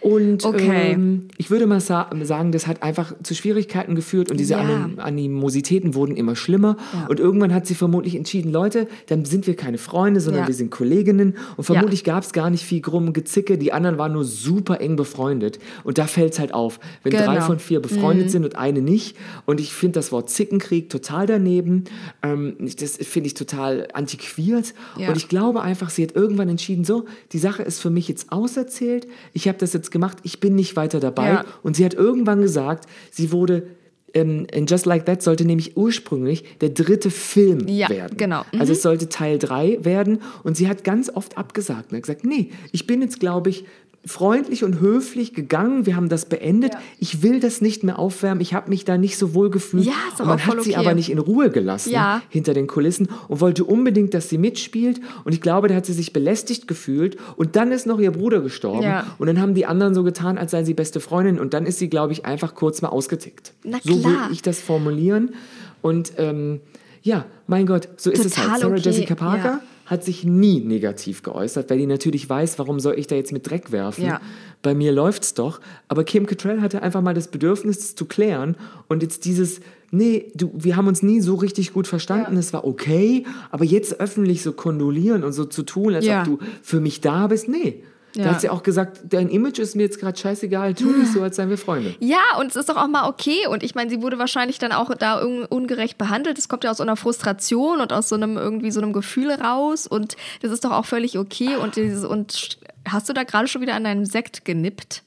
[0.00, 0.92] und Okay.
[0.92, 4.60] ähm, ich würde mal sa sagen, das hat einfach zu Schwierigkeiten geführt und diese Ja.
[4.60, 6.76] Anim Animositäten wurden immer schlimmer.
[7.08, 10.48] Und irgendwann hat sie vermutlich entschieden, Leute, dann sind wir keine Freunde, sondern Ja.
[10.48, 11.36] wir sind Kolleginnen.
[11.56, 13.58] Und vermutlich gab es gar nicht viel krumm Gezicke.
[13.58, 15.58] Die anderen waren nur super eng befreundet.
[15.84, 17.46] Und da fällt es halt auf, wenn drei Genau.
[17.46, 19.16] von vier befreundet sind und eine nicht.
[19.46, 21.84] Und ich finde das Wort Zickenkrieg total daneben.
[22.22, 24.74] Ähm, das finde ich total antiquiert.
[24.98, 25.08] Ja.
[25.08, 28.30] Und ich glaube einfach, sie hat irgendwann entschieden, so, die Sache ist für mich jetzt
[28.32, 29.06] auserzählt.
[29.32, 31.28] Ich habe das jetzt gemacht, ich bin nicht weiter dabei.
[31.28, 31.44] Ja.
[31.62, 33.66] Und sie hat irgendwann gesagt, sie wurde
[34.14, 38.16] ähm, in Just Like That sollte nämlich ursprünglich der dritte Film Ja, werden.
[38.16, 38.44] genau.
[38.58, 42.24] Also es sollte Teil 3 werden und sie hat ganz oft abgesagt und hat gesagt,
[42.24, 43.64] nee, ich bin jetzt, glaube ich,
[44.04, 48.54] freundlich und höflich gegangen, wir haben das beendet, ich will das nicht mehr aufwärmen, ich
[48.54, 49.86] habe mich da nicht so wohl gefühlt.
[49.86, 50.78] Ja, und man hat voll sie okay.
[50.78, 52.22] aber nicht in Ruhe gelassen Ja.
[52.28, 55.92] hinter den Kulissen und wollte unbedingt, dass sie mitspielt und ich glaube, da hat sie
[55.92, 59.06] sich belästigt gefühlt und dann ist noch ihr Bruder gestorben Ja.
[59.18, 61.78] und dann haben die anderen so getan, als seien sie beste Freundin und dann ist
[61.78, 63.54] sie, glaube ich, einfach kurz mal ausgetickt.
[63.82, 64.28] So will klar.
[64.30, 65.34] ich das formulieren
[65.82, 66.60] und ähm,
[67.02, 68.60] ja, mein Gott, so ist es Total halt.
[68.62, 69.60] Sarah okay, Jessica Parker ja.
[69.86, 73.48] Hat sich nie negativ geäußert, weil die natürlich weiß, warum soll ich da jetzt mit
[73.48, 74.04] Dreck werfen?
[74.04, 74.20] Ja.
[74.62, 75.60] Bei mir läuft's doch.
[75.88, 78.56] Aber Kim Cattrall hatte einfach mal das Bedürfnis, das zu klären.
[78.88, 79.60] Und jetzt dieses,
[79.92, 84.00] nee, du, wir haben uns nie so richtig gut verstanden, es war okay, aber jetzt
[84.00, 86.20] öffentlich so kondolieren und so zu tun, als Ja.
[86.22, 87.82] ob du für mich da bist, nee.
[88.16, 88.30] Da Ja.
[88.30, 91.36] hat sie auch gesagt, dein Image ist mir jetzt gerade scheißegal, tu nicht so, als
[91.36, 91.94] seien wir Freunde.
[92.00, 93.46] Ja, und es ist doch auch mal okay.
[93.46, 96.38] Und ich meine, sie wurde wahrscheinlich dann auch da un ungerecht behandelt.
[96.38, 99.30] Das kommt ja aus so einer Frustration und aus so einem irgendwie so einem Gefühl
[99.32, 99.86] raus.
[99.86, 101.56] Und das ist doch auch völlig okay.
[101.56, 105.02] Und, dieses, und hast du da gerade schon wieder an deinem Sekt genippt?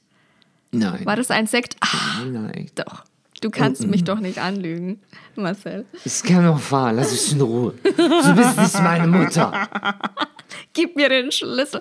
[0.72, 1.04] Nein.
[1.04, 1.76] War das ein Sekt?
[1.80, 2.70] Ah, Nein.
[2.76, 3.04] doch.
[3.40, 5.00] Du kannst mich doch nicht anlügen,
[5.34, 5.86] Marcel.
[6.04, 7.72] Es kann doch fahren, lass mich in Ruhe.
[7.82, 9.50] Du bist nicht meine Mutter.
[10.72, 11.80] Gib mir den Schlüssel.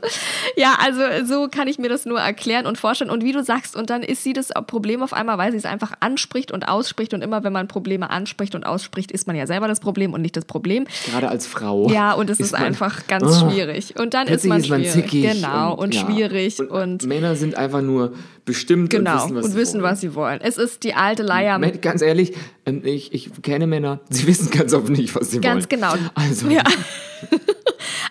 [0.55, 3.09] Ja, also so kann ich mir das nur erklären und vorstellen.
[3.09, 5.65] Und wie du sagst, und dann ist sie das Problem auf einmal, weil sie es
[5.65, 7.13] einfach anspricht und ausspricht.
[7.13, 10.21] Und immer, wenn man Probleme anspricht und ausspricht, ist man ja selber das Problem und
[10.21, 10.85] nicht das Problem.
[11.09, 11.89] Gerade als Frau.
[11.89, 13.49] Ja, und es ist, man- einfach ganz Oh.
[13.49, 13.95] schwierig.
[13.99, 14.93] Und dann ist man ist man schwierig.
[15.09, 15.31] zickig.
[15.33, 16.01] genau, und, ja.
[16.01, 18.13] schwierig und, und, Männer sind einfach nur
[18.45, 19.91] bestimmt genau und wissen, was und sie wissen, wollen.
[19.91, 20.39] was sie wollen.
[20.41, 21.59] Es ist die alte Leier.
[21.59, 22.33] Ganz ehrlich,
[22.65, 25.81] ähm, ich, ich kenne Männer, sie wissen ganz oft nicht, was sie Ganz wollen.
[25.81, 25.93] genau.
[26.15, 26.63] Also, Ja.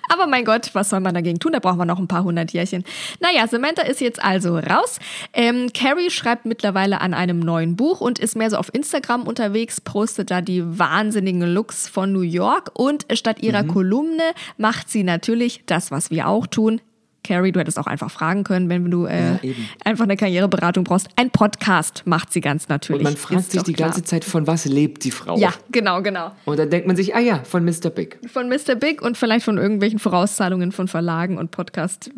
[0.09, 1.53] Aber mein Gott, was soll man dagegen tun?
[1.53, 2.85] Da brauchen wir noch ein paar hundert Jährchen.
[3.21, 4.99] Naja, Samantha ist jetzt also raus.
[5.33, 9.81] Ähm, Carrie schreibt mittlerweile an einem neuen Buch und ist mehr so auf Instagram unterwegs,
[9.81, 13.69] postet da die wahnsinnigen Looks von New York und statt ihrer Mhm.
[13.69, 14.23] Kolumne
[14.57, 16.81] macht sie natürlich das, was wir auch tun.
[17.29, 21.09] Carrie, du hättest auch einfach fragen können, wenn du äh, Ja, einfach eine Karriereberatung brauchst.
[21.17, 23.01] Ein Podcast macht sie ganz natürlich.
[23.01, 23.91] und man fragt Ist sich die klar.
[23.91, 25.37] ganze Zeit, von was lebt die Frau?
[25.37, 26.33] Ja, genau, genau.
[26.47, 27.91] Und dann denkt man sich, ah ja, von Mr.
[27.91, 28.19] Big.
[28.33, 28.75] Von Mr.
[28.75, 32.11] Big und vielleicht von irgendwelchen Vorauszahlungen von Verlagen und Podcast,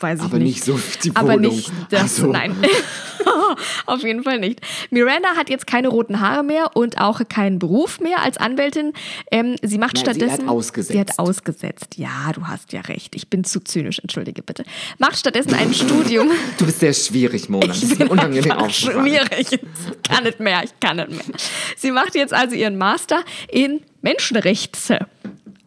[0.00, 0.54] weiß ich Aber nicht.
[0.56, 1.54] nicht so die Aber Wohnung.
[1.54, 2.26] nicht das, so.
[2.26, 2.56] nein.
[3.86, 4.60] Auf jeden Fall nicht.
[4.90, 8.92] Miranda hat jetzt keine roten Haare mehr und auch keinen Beruf mehr als Anwältin.
[9.30, 10.42] Ähm, sie macht Nein, sie stattdessen.
[10.44, 10.92] hat ausgesetzt.
[10.92, 11.86] Sie hat ausgesetzt.
[11.96, 13.14] Ja, du hast ja recht.
[13.14, 14.64] Ich bin zu zynisch, entschuldige bitte.
[14.98, 16.30] Macht stattdessen ein Studium.
[16.58, 17.68] Du bist sehr schwierig, Mona.
[17.68, 19.06] Das ist mir unangenehm aufgefallen.
[19.06, 19.52] schwierig.
[19.52, 21.36] Ich kann nicht mehr, ich kann nicht mehr.
[21.76, 25.06] Sie macht jetzt also ihren Master in Menschenrechte.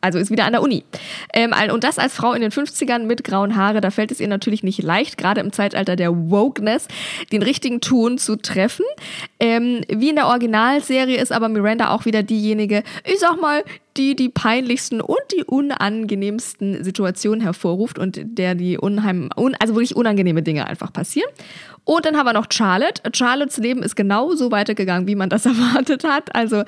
[0.01, 0.83] Also ist wieder an der Uni.
[1.33, 4.27] Ähm, und das als Frau in den 50ern mit grauen Haare, da fällt es ihr
[4.27, 6.88] natürlich nicht leicht, gerade im Zeitalter der Wokeness,
[7.31, 8.86] den richtigen Ton zu treffen.
[9.39, 13.63] Ähm, wie in der Originalserie ist aber Miranda auch wieder diejenige, ich sag mal,
[13.97, 19.95] die die peinlichsten und die unangenehmsten Situationen hervorruft und der die unheim, un, also wirklich
[19.95, 21.29] unangenehme Dinge einfach passieren.
[21.83, 23.01] Und dann haben wir noch Charlotte.
[23.13, 26.36] Charlottes Leben ist genauso weitergegangen, wie man das erwartet hat.
[26.36, 26.63] Also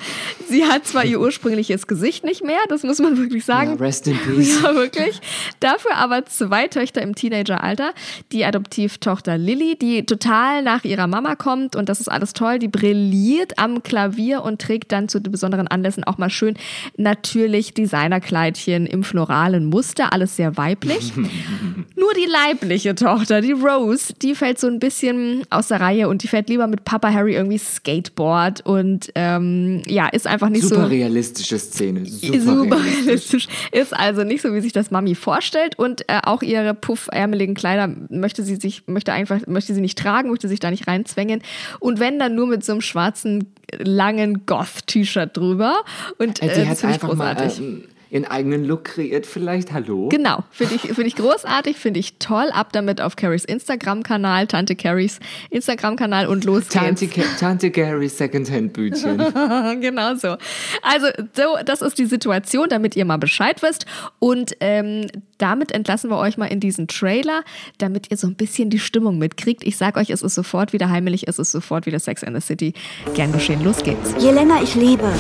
[0.47, 3.73] sie hat zwar ihr ursprüngliches Gesicht nicht mehr, das muss man wirklich Ja, sagen.
[3.77, 4.61] rest in peace.
[4.63, 5.19] Ja, wirklich.
[5.59, 7.93] Dafür aber zwei Töchter im Teenageralter.
[8.31, 12.57] Die Adoptivtochter Lilly, die total nach ihrer Mama kommt und das ist alles toll.
[12.59, 16.55] Die brilliert am Klavier und trägt dann zu besonderen Anlässen auch mal schön
[16.95, 20.13] natürlich Designerkleidchen im floralen Muster.
[20.13, 21.13] Alles sehr weiblich.
[21.95, 26.23] Nur die leibliche Tochter, die Rose, die fällt so ein bisschen aus der Reihe und
[26.23, 30.75] die fährt lieber mit Papa Harry irgendwie Skateboard und ähm, ja, ist einfach nicht so
[30.75, 32.05] Super realistische Szene.
[32.05, 33.29] Super, super realistisch.
[33.29, 33.47] realistisch.
[33.71, 35.77] Ist also nicht so, wie sich das Mami vorstellt.
[35.77, 40.29] Und äh, auch ihre puffärmeligen Kleider möchte sie sich, möchte einfach, möchte sie nicht tragen,
[40.29, 41.41] möchte sich da nicht reinzwängen.
[41.79, 45.84] Und wenn dann nur mit so einem schwarzen, langen Goth-T-Shirt drüber.
[46.17, 47.62] Und Äh, äh, Die hat einfach mal großartig.
[48.10, 49.72] Ihren eigenen Look kreiert, vielleicht.
[49.74, 50.10] Hallo?
[50.10, 52.50] Genau, finde ich, find ich großartig, finde ich toll.
[52.52, 55.19] Ab damit auf Carries Instagram-Kanal, Tante Carries
[55.52, 57.28] Instagram-Kanal und los Tante, geht's.
[57.39, 59.17] Ca- Tante Gary Secondhand-Bütchen.
[59.82, 60.38] genau so.
[60.82, 63.86] Also, so, das ist die Situation, damit ihr mal Bescheid wisst.
[64.19, 67.43] Und ähm, damit entlassen wir euch mal in diesen Trailer,
[67.78, 69.63] damit ihr so ein bisschen die Stimmung mitkriegt.
[69.63, 72.41] Ich sag euch, es ist sofort wieder heimelig, es ist sofort wieder Sex in the
[72.41, 72.74] City.
[73.13, 74.15] Gern geschehen, los geht's.
[74.19, 75.12] Je länger ich lebe,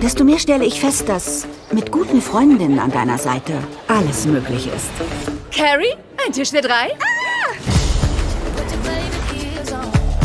[0.00, 3.52] desto mehr stelle ich fest, dass mit guten Freundinnen an deiner Seite
[3.88, 4.90] alles möglich ist.
[5.54, 5.94] Carrie,
[6.26, 6.90] ein Tisch für drei?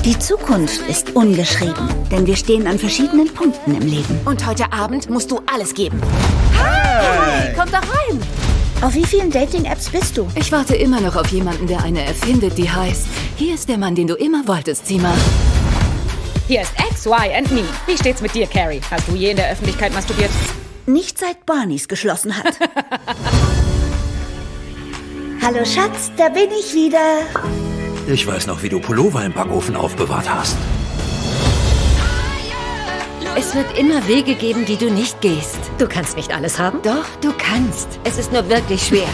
[0.04, 4.20] Die Zukunft ist ungeschrieben, denn wir stehen an verschiedenen Punkten im Leben.
[4.24, 6.02] Und heute Abend musst du alles geben.
[6.58, 7.54] Hi!
[7.54, 8.22] Komm doch rein!
[8.82, 10.28] Auf wie vielen Dating-Apps bist du?
[10.36, 13.96] Ich warte immer noch auf jemanden, der eine erfindet, die heißt: Hier ist der Mann,
[13.96, 15.12] den du immer wolltest, Zima.
[16.48, 17.66] Hier ist X, Y and Me.
[17.88, 18.80] Wie steht's mit dir, Carrie?
[18.90, 20.30] Hast du je in der Öffentlichkeit masturbiert?
[20.86, 22.58] Nicht seit Barneys geschlossen hat.
[25.42, 27.18] Hallo Schatz, da bin ich wieder.
[28.08, 30.56] Ich weiß noch, wie du Pullover im Backofen aufbewahrt hast.
[33.36, 35.60] Es wird immer Wege geben, die du nicht gehst.
[35.78, 36.82] Du kannst nicht alles haben?
[36.82, 38.00] Doch, du kannst.
[38.06, 39.10] Es ist nur wirklich schwer.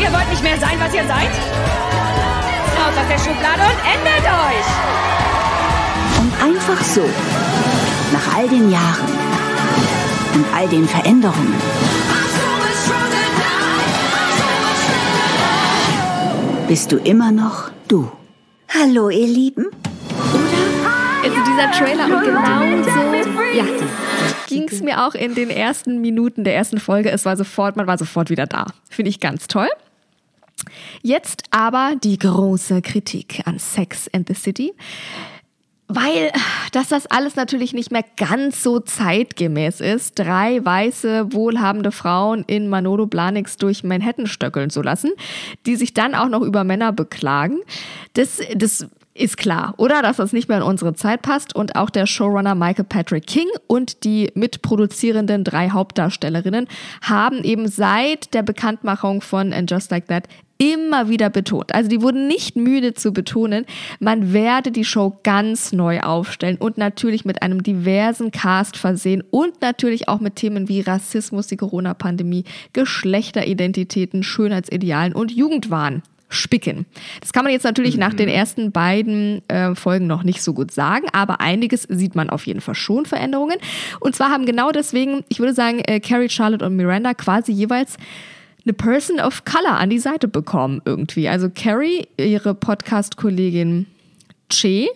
[0.00, 1.30] Ihr wollt nicht mehr sein, was ihr seid?
[2.86, 4.66] Raus aus der Schublade und ändert euch!
[6.20, 7.02] Und einfach so,
[8.12, 9.08] nach all den Jahren
[10.34, 11.54] und all den Veränderungen,
[16.68, 18.08] bist du immer noch du.
[18.72, 19.66] Hallo, ihr Lieben.
[21.24, 23.64] Also dieser Trailer und genau so, ja,
[24.46, 27.10] ging es mir auch in den ersten Minuten der ersten Folge.
[27.10, 28.66] Es war sofort, man war sofort wieder da.
[28.88, 29.68] Finde ich ganz toll.
[31.02, 34.74] Jetzt aber die große Kritik an Sex and the City.
[35.88, 36.32] Weil,
[36.72, 42.68] dass das alles natürlich nicht mehr ganz so zeitgemäß ist, drei weiße, wohlhabende Frauen in
[42.68, 45.12] Manolo Blahniks durch Manhattan stöckeln zu lassen,
[45.64, 47.60] die sich dann auch noch über Männer beklagen,
[48.14, 50.02] das, das ist klar, oder?
[50.02, 51.54] Dass das nicht mehr in unsere Zeit passt.
[51.54, 56.68] Und auch der Showrunner Michael Patrick King und die mitproduzierenden drei Hauptdarstellerinnen
[57.02, 60.24] haben eben seit der Bekanntmachung von And Just Like That
[60.58, 61.74] immer wieder betont.
[61.74, 63.66] Also die wurden nicht müde zu betonen,
[64.00, 69.60] man werde die Show ganz neu aufstellen und natürlich mit einem diversen Cast versehen und
[69.60, 76.86] natürlich auch mit Themen wie Rassismus, die Corona-Pandemie, Geschlechteridentitäten, Schönheitsidealen und Jugendwahn spicken.
[77.20, 78.00] Das kann man jetzt natürlich mhm.
[78.00, 82.30] nach den ersten beiden äh, Folgen noch nicht so gut sagen, aber einiges sieht man
[82.30, 83.58] auf jeden Fall schon Veränderungen.
[84.00, 87.96] Und zwar haben genau deswegen, ich würde sagen, äh, Carrie, Charlotte und Miranda quasi jeweils
[88.64, 91.28] eine Person of Color an die Seite bekommen irgendwie.
[91.28, 93.86] Also Carrie, ihre Podcast-Kollegin
[94.48, 94.88] Che,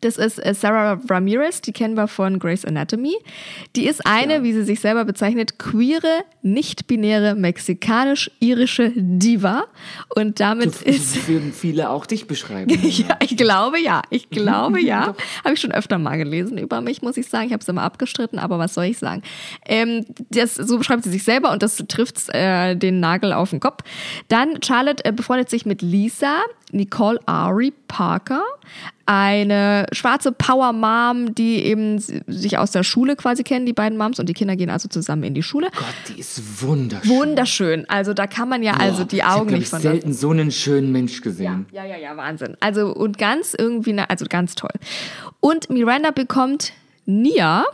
[0.00, 3.14] das ist äh, Sarah Ramirez, die kennen wir von Grey's Anatomy.
[3.76, 4.42] Die ist eine, ja.
[4.42, 9.64] wie sie sich selber bezeichnet, queere, nicht-binäre, mexikanisch-irische Diva.
[10.14, 11.28] Und damit so, ist.
[11.28, 12.70] Würden viele auch dich beschreiben.
[12.82, 14.02] ja, ich glaube ja.
[14.10, 15.14] Ich glaube ja.
[15.44, 17.46] habe ich schon öfter mal gelesen über mich, muss ich sagen.
[17.46, 19.22] Ich habe es immer abgestritten, aber was soll ich sagen?
[19.66, 23.60] Ähm, das, so beschreibt sie sich selber und das trifft äh, den Nagel auf den
[23.60, 23.84] Kopf.
[24.28, 26.36] Dann Charlotte äh, befreundet sich mit Lisa,
[26.72, 28.44] Nicole Ari Parker,
[29.04, 34.20] eine schwarze Power Mom, die eben sich aus der Schule quasi kennen, die beiden Moms,
[34.20, 35.70] und die Kinder gehen also zusammen in die Schule.
[35.74, 37.10] Gott, die ist wunderschön.
[37.10, 37.90] Wunderschön.
[37.90, 39.80] Also da kann man ja Boah, also die Augen ich nicht von.
[39.80, 41.66] Ich habe selten so einen schönen Mensch gesehen.
[41.72, 42.56] Ja, ja, ja, ja, Wahnsinn.
[42.60, 44.70] Also und ganz irgendwie, also ganz toll.
[45.40, 46.72] Und Miranda bekommt
[47.06, 47.64] Nia.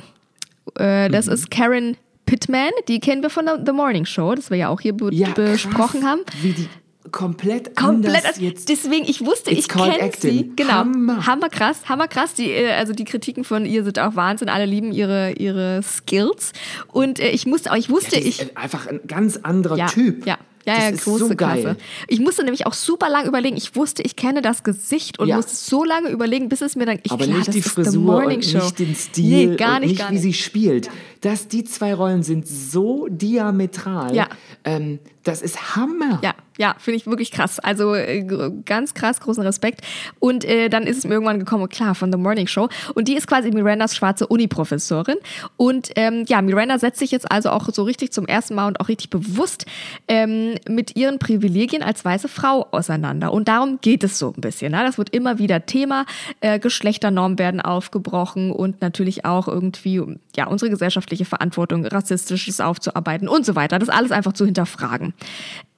[0.76, 1.32] Äh, das mhm.
[1.32, 4.94] ist Karen Pittman, die kennen wir von The Morning Show, das wir ja auch hier
[4.94, 6.20] be ja, besprochen krass, haben.
[6.40, 6.68] Wie die
[7.12, 8.68] komplett, komplett anders jetzt.
[8.68, 10.52] Deswegen, ich wusste, ich kenne sie.
[10.56, 10.72] Genau.
[10.72, 11.26] Hammer.
[11.26, 12.34] hammer krass, hammer krass.
[12.34, 14.48] Die, äh, also die Kritiken von ihr sind auch Wahnsinn.
[14.48, 16.52] Alle lieben ihre, ihre Skills.
[16.92, 18.56] Und äh, ich musste, ich wusste, ja, ich.
[18.56, 20.26] Einfach ein ganz anderer ja, Typ.
[20.26, 21.62] Ja, ja, das ja, ist große so geil.
[21.62, 21.76] Klasse.
[22.08, 23.56] Ich musste nämlich auch super lang überlegen.
[23.56, 25.36] Ich wusste, ich kenne das Gesicht und Ja.
[25.36, 26.98] musste so lange überlegen, bis es mir dann.
[27.04, 30.10] Ich, Aber klar, nicht die Frisur und nicht den Stil Nee, gar nicht, nicht gar
[30.10, 30.22] wie nicht.
[30.22, 30.90] sie spielt.
[31.20, 34.16] Dass die zwei Rollen sind so diametral.
[34.16, 34.28] Ja.
[34.64, 36.20] Ähm, das ist Hammer.
[36.22, 37.58] Ja, ja, finde ich wirklich krass.
[37.58, 38.24] Also äh,
[38.64, 39.82] ganz krass, großen Respekt.
[40.20, 42.68] Und äh, dann ist es mir irgendwann gekommen, klar, von The Morning Show.
[42.94, 45.16] Und die ist quasi Mirandas schwarze Uni-Professorin.
[45.56, 48.80] Und ähm, ja, Miranda setzt sich jetzt also auch so richtig zum ersten Mal und
[48.80, 49.66] auch richtig bewusst
[50.08, 53.32] ähm, mit ihren Privilegien als weiße Frau auseinander.
[53.32, 54.72] Und darum geht es so ein bisschen.
[54.72, 54.82] Ne?
[54.84, 56.06] Das wird immer wieder Thema.
[56.40, 60.02] Äh, Geschlechternormen werden aufgebrochen und natürlich auch irgendwie
[60.36, 63.78] ja unsere gesellschaftliche Verantwortung, rassistisches aufzuarbeiten und so weiter.
[63.78, 65.12] Das alles einfach zu hinterfragen.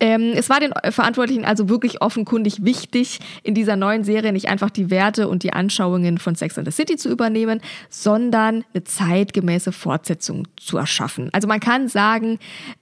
[0.00, 4.70] Ähm, es war den Verantwortlichen also wirklich offenkundig wichtig, in dieser neuen Serie nicht einfach
[4.70, 9.72] die Werte und die Anschauungen von Sex and the City zu übernehmen, sondern eine zeitgemäße
[9.72, 11.30] Fortsetzung zu erschaffen.
[11.32, 12.38] Also man kann sagen,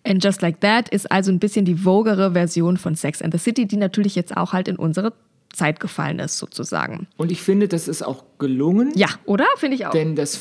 [0.07, 3.39] And Just Like That ist also ein bisschen die vogere Version von Sex and the
[3.39, 5.15] City, die natürlich jetzt auch halt in unsere
[5.57, 7.07] Zeit gefallen ist, sozusagen.
[7.17, 8.93] Und ich finde, das ist auch gelungen.
[8.95, 9.47] Ja, oder?
[9.57, 9.91] Finde ich auch.
[9.91, 10.39] Denn das,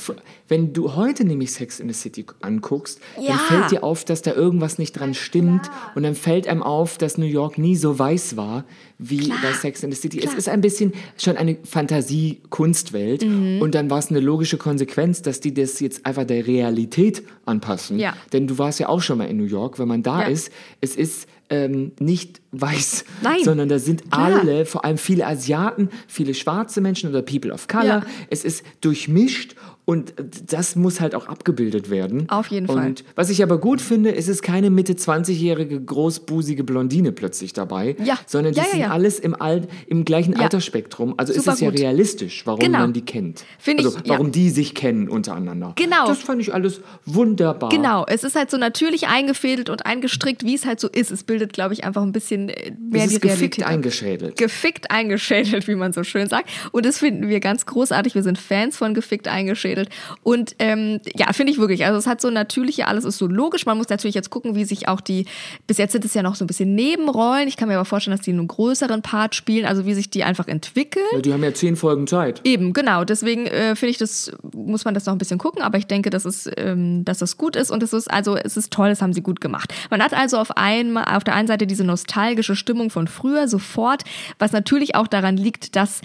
[0.49, 3.30] wenn du heute nämlich Sex in the City anguckst, Ja.
[3.30, 5.71] dann fällt dir auf, dass da irgendwas nicht dran stimmt.
[5.95, 8.65] Und dann fällt einem auf, dass New York nie so weiß war
[8.97, 10.19] wie bei Sex in the City.
[10.21, 13.23] Es ist ein bisschen schon eine Fantasie-Kunstwelt.
[13.25, 13.62] Mhm.
[13.62, 17.99] Und dann war es eine logische Konsequenz, dass die das jetzt einfach der Realität anpassen.
[17.99, 18.13] Ja.
[18.34, 19.80] Denn du warst ja auch schon mal in New York.
[19.80, 20.28] Wenn man da Ja.
[20.28, 20.51] ist,
[20.82, 23.43] es ist ähm, nicht weiß, Nein.
[23.43, 27.86] sondern da sind alle, vor allem viele Asiaten, viele schwarze Menschen oder People of Color.
[27.86, 28.03] Ja.
[28.29, 29.55] Es ist durchmischt
[29.86, 30.13] und
[30.48, 32.28] das muss halt auch abgebildet werden.
[32.30, 32.95] Auf jeden und Fall.
[33.15, 37.95] was ich aber gut finde, ist es ist keine Mitte 20-jährige großbusige Blondine plötzlich dabei,
[38.04, 38.17] Ja.
[38.26, 40.36] sondern die Ja, ja, sind alles im, Al im gleichen.
[40.36, 41.13] Altersspektrum.
[41.17, 41.80] Also Super ist es ja gut.
[41.80, 42.80] realistisch, warum Genau.
[42.80, 43.43] man die kennt.
[43.60, 44.10] Finde ich, also ja.
[44.10, 45.74] warum die sich kennen untereinander.
[45.76, 46.08] Genau.
[46.08, 47.69] Das fand ich alles wunderbar.
[47.69, 51.12] Genau, es ist halt so natürlich eingefädelt und eingestrickt, wie es halt so ist.
[51.12, 53.63] Es bildet, glaube ich, einfach ein bisschen äh, mehr Es die ist gefickt Realität.
[53.65, 53.69] ab.
[53.71, 54.38] eingeschädelt.
[54.38, 56.50] Gefickt eingeschädelt, wie man so schön sagt.
[56.71, 58.15] Und das finden wir ganz großartig.
[58.15, 59.75] Wir sind Fans von gefickt eingeschädelt.
[60.24, 61.86] Und ähm, ja, finde ich wirklich.
[61.86, 63.66] Also es hat so natürliche, alles ist so logisch.
[63.66, 65.26] Man muss natürlich jetzt gucken, wie sich auch die,
[65.68, 67.48] bis jetzt sind es ja noch so ein bisschen Nebenrollen.
[67.48, 70.24] Ich kann mir aber vorstellen, dass die einen größeren Part spielen, also wie sich die
[70.24, 71.06] einfach entwickeln.
[71.14, 72.42] Ja, die haben ja zehn Folgen Zeit.
[72.44, 73.04] Eben, genau.
[73.04, 76.10] Deswegen äh, finde ich, das muss man das noch ein bisschen gucken, aber ich denke,
[76.10, 79.02] dass es, ähm, dass das gut ist und es ist also, es ist toll, das
[79.02, 79.74] haben sie gut gemacht.
[79.90, 84.04] Man hat also auf einmal, auf der einen Seite diese nostalgische Stimmung von früher sofort,
[84.40, 86.02] was natürlich auch daran liegt, dass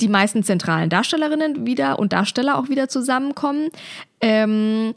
[0.00, 3.70] die meisten zentralen Darstellerinnen wieder und Darsteller auch wieder zusammenkommen.
[4.20, 4.94] Ähm,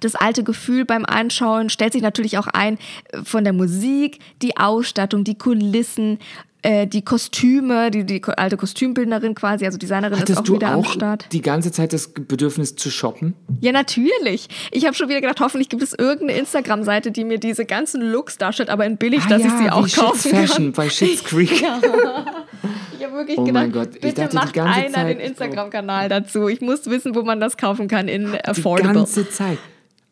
[0.00, 2.78] das alte Gefühl beim Anschauen stellt sich natürlich auch ein
[3.10, 6.18] äh, von der Musik, die Ausstattung, die Kulissen,
[6.62, 10.68] äh, die Kostüme, die, die alte Kostümbildnerin quasi, also Designerin ist Hattest auch du wieder
[10.68, 11.26] am auch Start.
[11.32, 13.34] die ganze Zeit das Bedürfnis zu shoppen?
[13.60, 14.48] Ja, natürlich.
[14.70, 18.38] Ich habe schon wieder gedacht, hoffentlich gibt es irgendeine Instagram-Seite, die mir diese ganzen Looks
[18.38, 20.72] darstellt, aber in billig, Ah dass ja, ich sie auch Shit's kaufen Fashion kann.
[20.72, 21.50] bei Shit's Creek.
[21.52, 25.20] Ich habe wirklich Oh gedacht, mein Gott, ich bitte dachte die macht einer Zeit- den
[25.20, 26.46] Instagram-Kanal dazu.
[26.48, 28.94] Ich muss wissen, wo man das kaufen kann in Die Affordable.
[28.94, 29.58] ganze Zeit.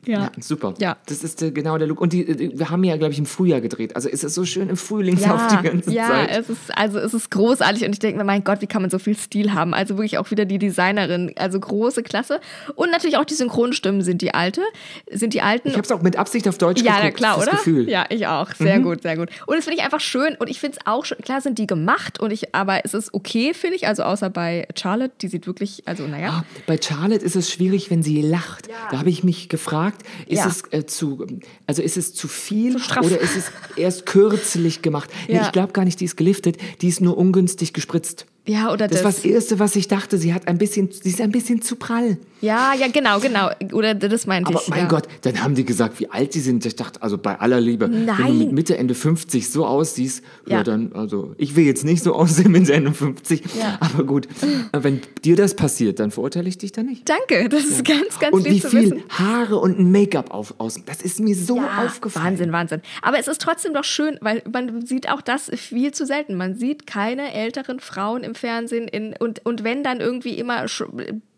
[0.07, 0.31] Ja.
[0.41, 0.75] super.
[0.79, 0.97] Ja.
[1.07, 2.01] Das ist äh, genau der Look.
[2.01, 3.97] Und die, die, wir haben ja, glaube ich, im Frühjahr gedreht.
[3.97, 6.31] Also ist es so schön im Frühling auf die ganze ja, Zeit.
[6.31, 8.91] es ist also es ist großartig und ich denke mir, mein Gott, wie kann man
[8.91, 9.75] so viel Stil haben?
[9.75, 12.41] Also wirklich auch wieder die Designerin, also große Klasse
[12.75, 14.63] und natürlich auch die Synchronstimmen sind die alte,
[15.11, 15.69] sind die alten.
[15.69, 17.05] ich habe es auch mit Absicht auf Deutsch ja, geguckt.
[17.05, 17.57] na klar, das oder?
[17.57, 17.83] Gefühl.
[17.85, 17.89] Mhm.
[17.89, 18.55] Ja, ich auch.
[18.55, 19.29] Sehr gut, sehr gut.
[19.47, 21.19] Und das finde ich einfach schön und ich finde es auch schön.
[21.19, 23.87] Klar sind die gemacht und ich, aber es ist okay, finde ich.
[23.87, 26.43] Also außer bei Charlotte, die sieht wirklich, also naja.
[26.43, 28.69] Ah, Bei Charlotte ist es schwierig, wenn sie lacht.
[28.91, 29.90] Da habe ich mich gefragt,
[30.27, 30.47] ist Ja.
[30.47, 31.27] es äh, zu,
[31.67, 33.05] also ist es zu viel straff.
[33.05, 33.45] oder ist es
[33.77, 35.11] erst kürzlich gemacht?
[35.29, 38.27] Nee, ich glaube gar nicht, die ist geliftet, die ist nur ungünstig gespritzt.
[38.47, 39.05] Ja, oder Das das.
[39.05, 40.17] war das Erste, was ich dachte.
[40.19, 42.17] Sie hat ein bisschen, sie ist ein bisschen zu prall.
[42.41, 43.51] ja, ja, genau, genau.
[43.73, 44.69] Oder das meinte Aber ich.
[44.69, 44.87] mein ja.
[44.89, 46.65] Gott, dann haben die gesagt, wie alt die sind.
[46.65, 48.39] Ich dachte, also bei aller Liebe, wenn du Nein.
[48.39, 50.57] mit Mitte, Ende 50 so aussiehst, ja.
[50.57, 50.63] Ja.
[50.65, 53.77] dann, also ich will jetzt nicht so aussehen mit Ende 50, Ja.
[53.81, 54.27] aber gut,
[54.73, 57.09] wenn dir das passiert, dann verurteile ich dich da nicht.
[57.09, 59.03] Danke, das ist ganz, ganz Und lieb wie zu viel wissen.
[59.11, 62.25] Haare und ein Make-up auf, aus, das ist mir so aufgefallen.
[62.27, 62.81] Wahnsinn, Wahnsinn.
[63.03, 66.35] Aber es ist trotzdem doch schön, weil man sieht auch das viel zu selten.
[66.37, 70.67] Man sieht keine älteren Frauen im Fernsehen in, und, und wenn dann irgendwie immer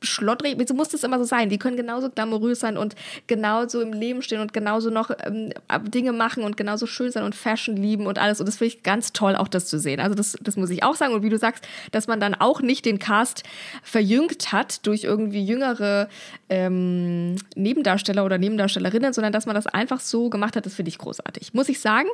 [0.03, 1.49] sch schlottrig, wieso muss das immer so sein?
[1.49, 2.95] Die können genauso glamourös sein und
[3.27, 5.53] genauso im Leben stehen und genauso noch ähm,
[5.89, 8.41] Dinge machen und genauso schön sein und Fashion lieben und alles.
[8.41, 10.01] Und das finde ich ganz toll, auch das zu sehen.
[10.01, 11.13] Also das, das muss ich auch sagen.
[11.13, 13.43] Und wie du sagst, dass man dann auch nicht den Cast
[13.83, 16.09] verjüngt hat durch irgendwie jüngere
[16.49, 20.99] ähm, Nebendarsteller oder Nebendarstellerinnen, sondern dass man das einfach so gemacht hat, das finde ich
[20.99, 22.09] großartig, muss ich sagen.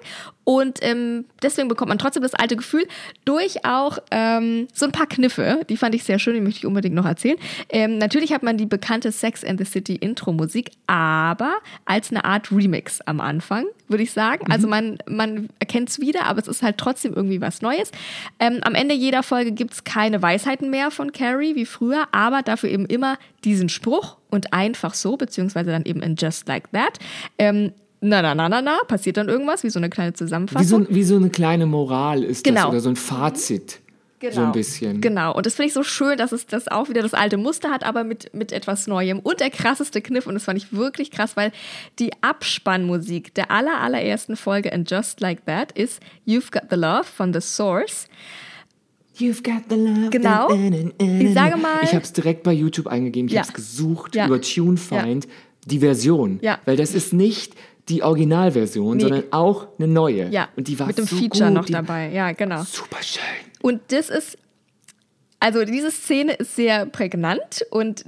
[0.45, 2.87] Und ähm, deswegen bekommt man trotzdem das alte Gefühl
[3.25, 6.67] durch auch ähm, so ein paar Kniffe, die fand ich sehr schön, die möchte ich
[6.67, 7.37] unbedingt noch erzählen.
[7.79, 12.51] Ähm, natürlich hat man die bekannte Sex and the City Intro-Musik, aber als eine Art
[12.51, 14.51] Remix am Anfang, würde ich sagen.
[14.51, 17.93] Also man, man erkennt es wieder, aber es ist halt trotzdem irgendwie was Neues.
[18.41, 22.43] Ähm, am Ende jeder Folge gibt es keine Weisheiten mehr von Carrie wie früher, aber
[22.43, 26.99] dafür eben immer diesen Spruch und einfach so, beziehungsweise dann eben in Just Like That.
[27.39, 30.81] Ähm, na, na, na, na, na, passiert dann irgendwas, wie so eine kleine Zusammenfassung.
[30.81, 32.71] Wie so, wie so eine kleine Moral ist das Genau.
[32.71, 33.79] oder so ein Fazit.
[34.31, 35.01] So ein bisschen.
[35.01, 35.35] Genau.
[35.35, 37.85] Und das finde ich so schön, dass es das auch wieder das alte Muster hat,
[37.85, 39.21] aber mit, mit etwas Neuem.
[39.21, 41.53] Und der krasseste Kniff, und das fand ich wirklich krass, weil
[41.99, 47.05] die Abspannmusik der aller, allerersten Folge in Just Like That ist You've Got the Love
[47.05, 48.09] von The Source.
[49.19, 50.11] You've got the love.
[50.11, 50.49] Genau.
[50.53, 53.27] Ich sage mal- Ich habe es direkt bei YouTube eingegeben.
[53.29, 53.41] Ich Ja.
[53.41, 54.27] habe es gesucht Ja.
[54.27, 55.27] über TuneFind,
[55.67, 56.39] die Version.
[56.41, 56.59] Ja.
[56.67, 57.55] Weil das ist nicht
[57.89, 59.03] die Originalversion, Nee.
[59.03, 60.29] sondern auch eine neue.
[60.29, 61.55] Ja, Und die war mit dem so Feature gut.
[61.55, 62.11] noch die, dabei.
[62.13, 62.63] Ja, genau.
[62.63, 63.23] Super schön.
[63.63, 64.39] Und das ist,
[65.41, 68.05] also diese Szene ist sehr prägnant und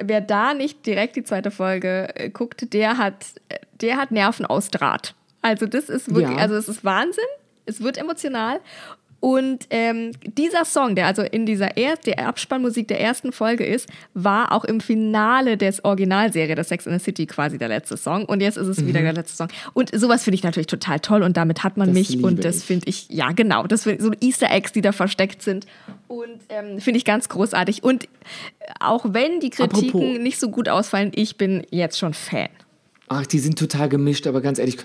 [0.00, 3.26] wer da nicht direkt die zweite Folge äh, guckt, der hat,
[3.80, 5.14] der hat Nerven aus Draht.
[5.42, 6.42] Also das ist wirklich, Ja.
[6.42, 7.24] also es ist Wahnsinn,
[7.66, 8.60] es wird emotional.
[9.20, 13.88] Und ähm, dieser Song, der also in dieser er der Abspannmusik der ersten Folge ist,
[14.14, 18.24] war auch im Finale des Originalserie der Sex in the City quasi der letzte Song.
[18.26, 19.48] Und jetzt ist es wieder der letzte Song.
[19.74, 22.62] Und sowas finde ich natürlich total toll und damit hat man Das mich und das
[22.62, 25.66] finde ich, ja genau, das find, so Easter Eggs, die da versteckt sind.
[26.06, 27.82] Und ähm, finde ich ganz großartig.
[27.82, 28.08] Und
[28.78, 32.48] auch wenn die Kritiken Apropos- nicht so gut ausfallen, ich bin jetzt schon Fan.
[33.08, 34.78] Ach, die sind total gemischt, aber ganz ehrlich,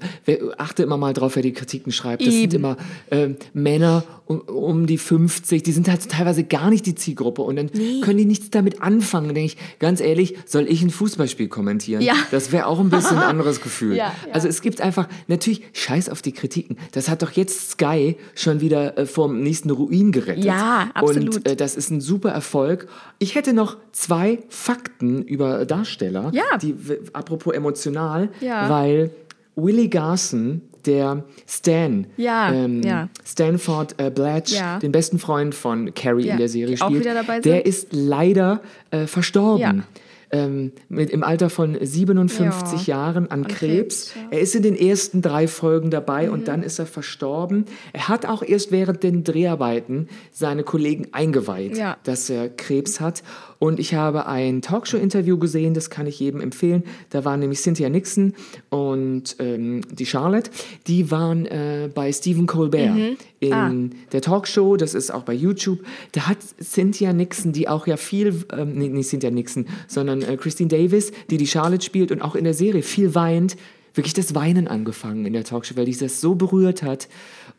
[0.57, 2.21] achte immer mal drauf, wer die Kritiken schreibt.
[2.25, 2.55] Das sind Eben.
[2.63, 2.77] immer
[3.11, 7.57] ähm, Männer um, um die 50, die sind halt teilweise gar nicht die Zielgruppe und
[7.57, 7.69] dann
[8.01, 9.27] können die nichts damit anfangen.
[9.27, 12.01] Dann denke ich, ganz ehrlich, soll ich ein Fußballspiel kommentieren?
[12.01, 12.13] Ja.
[12.31, 13.95] Das wäre auch ein bisschen ein anderes Gefühl.
[13.97, 14.33] Ja, ja.
[14.33, 16.77] Also es gibt einfach, natürlich, scheiß auf die Kritiken.
[16.93, 20.45] Das hat doch jetzt Sky schon wieder äh, vom nächsten Ruin gerettet.
[20.45, 21.35] Ja, absolut.
[21.35, 22.87] Und äh, das ist ein super Erfolg.
[23.19, 26.57] Ich hätte noch zwei Fakten über Darsteller, Ja.
[26.61, 26.75] die
[27.11, 28.69] apropos emotional, Ja.
[28.69, 29.09] weil
[29.55, 33.07] Willie Garson, der Stan, Ja, ähm, ja.
[33.25, 34.79] Stanford äh, Blatch, Ja.
[34.79, 37.05] den besten Freund von Carrie in der Serie spielt,
[37.45, 39.83] der ist leider äh, verstorben.
[40.31, 42.95] Ähm, mit, Im Alter von 57 Ja.
[42.97, 44.13] Jahren an, Krebs.
[44.13, 44.15] Krebs.
[44.15, 44.21] Mhm.
[44.31, 47.65] Er ist in den ersten drei Folgen dabei und dann ist er verstorben.
[47.93, 53.21] Er hat auch erst während den Dreharbeiten seine Kollegen eingeweiht, dass er Krebs hat.
[53.63, 56.83] Und ich habe ein Talkshow-Interview gesehen, das kann ich jedem empfehlen.
[57.11, 58.33] Da waren nämlich Cynthia Nixon
[58.69, 60.51] und ähm, die Charlotte.
[60.87, 63.15] Die waren äh, bei Stephen Colbert Mhm.
[63.39, 63.71] in Ah.
[64.11, 64.75] der Talkshow.
[64.75, 65.79] Das ist auch bei YouTube.
[66.11, 70.35] Da hat Cynthia Nixon, die auch ja viel, ähm, nee, nicht Cynthia Nixon, sondern äh,
[70.35, 73.55] Christine Davis, die die Charlotte spielt und auch in der Serie viel weint,
[73.93, 77.07] wirklich das Weinen angefangen in der Talkshow, weil die das so berührt hat.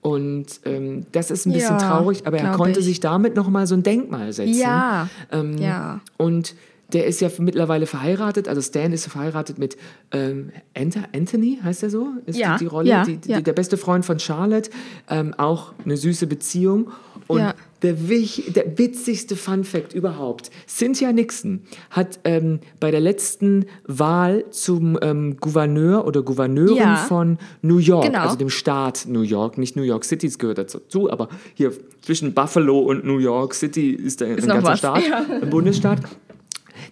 [0.00, 2.84] Und ähm, das ist ein bisschen Ja, traurig, aber er konnte ich.
[2.86, 4.58] sich damit nochmal so ein Denkmal setzen.
[4.58, 5.08] Ja.
[5.32, 6.00] Ähm, Ja.
[6.16, 6.54] Und
[6.92, 9.76] der ist ja mittlerweile verheiratet, also Stan ist verheiratet mit
[10.12, 12.08] ähm, Anthony, heißt er so?
[12.26, 12.88] Ist Ja, die, die Rolle?
[12.88, 13.40] ja, die, die, ja.
[13.40, 14.70] Der beste Freund von Charlotte,
[15.08, 16.90] ähm, auch eine süße Beziehung.
[17.26, 17.54] Und Ja.
[17.82, 24.98] der, wich, der witzigste Fun-Fact überhaupt: Cynthia Nixon hat ähm, bei der letzten Wahl zum
[25.02, 26.96] ähm, Gouverneur oder Gouverneurin Ja.
[26.96, 28.20] von New York, Genau.
[28.20, 31.72] also dem Staat New York, nicht New York City, es gehört dazu, aber hier
[32.02, 35.24] zwischen Buffalo und New York City ist da ein noch ganzer was, Staat, ja.
[35.42, 36.00] ein Bundesstaat.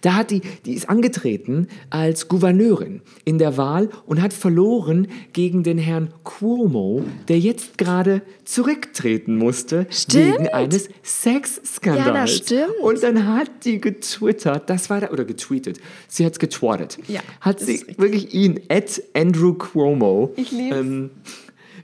[0.01, 5.63] Da hat die, die ist angetreten als Gouverneurin in der Wahl und hat verloren gegen
[5.63, 10.33] den Herrn Cuomo, der jetzt gerade zurücktreten musste Stimmt.
[10.39, 12.05] wegen eines Sexskandals.
[12.07, 12.79] Ja, das stimmt.
[12.81, 17.21] Und dann hat die getwittert, das war da, oder getweetet, sie hat es getwattet, Ja,
[17.41, 20.75] hat sie wirklich ihn, at Andrew Cuomo, Ich lieb's.
[20.75, 21.09] ähm,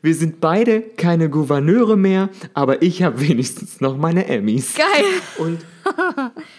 [0.02, 4.76] wir sind beide keine Gouverneure mehr, aber ich habe wenigstens noch meine Emmys.
[4.76, 5.06] Geil.
[5.38, 5.60] Und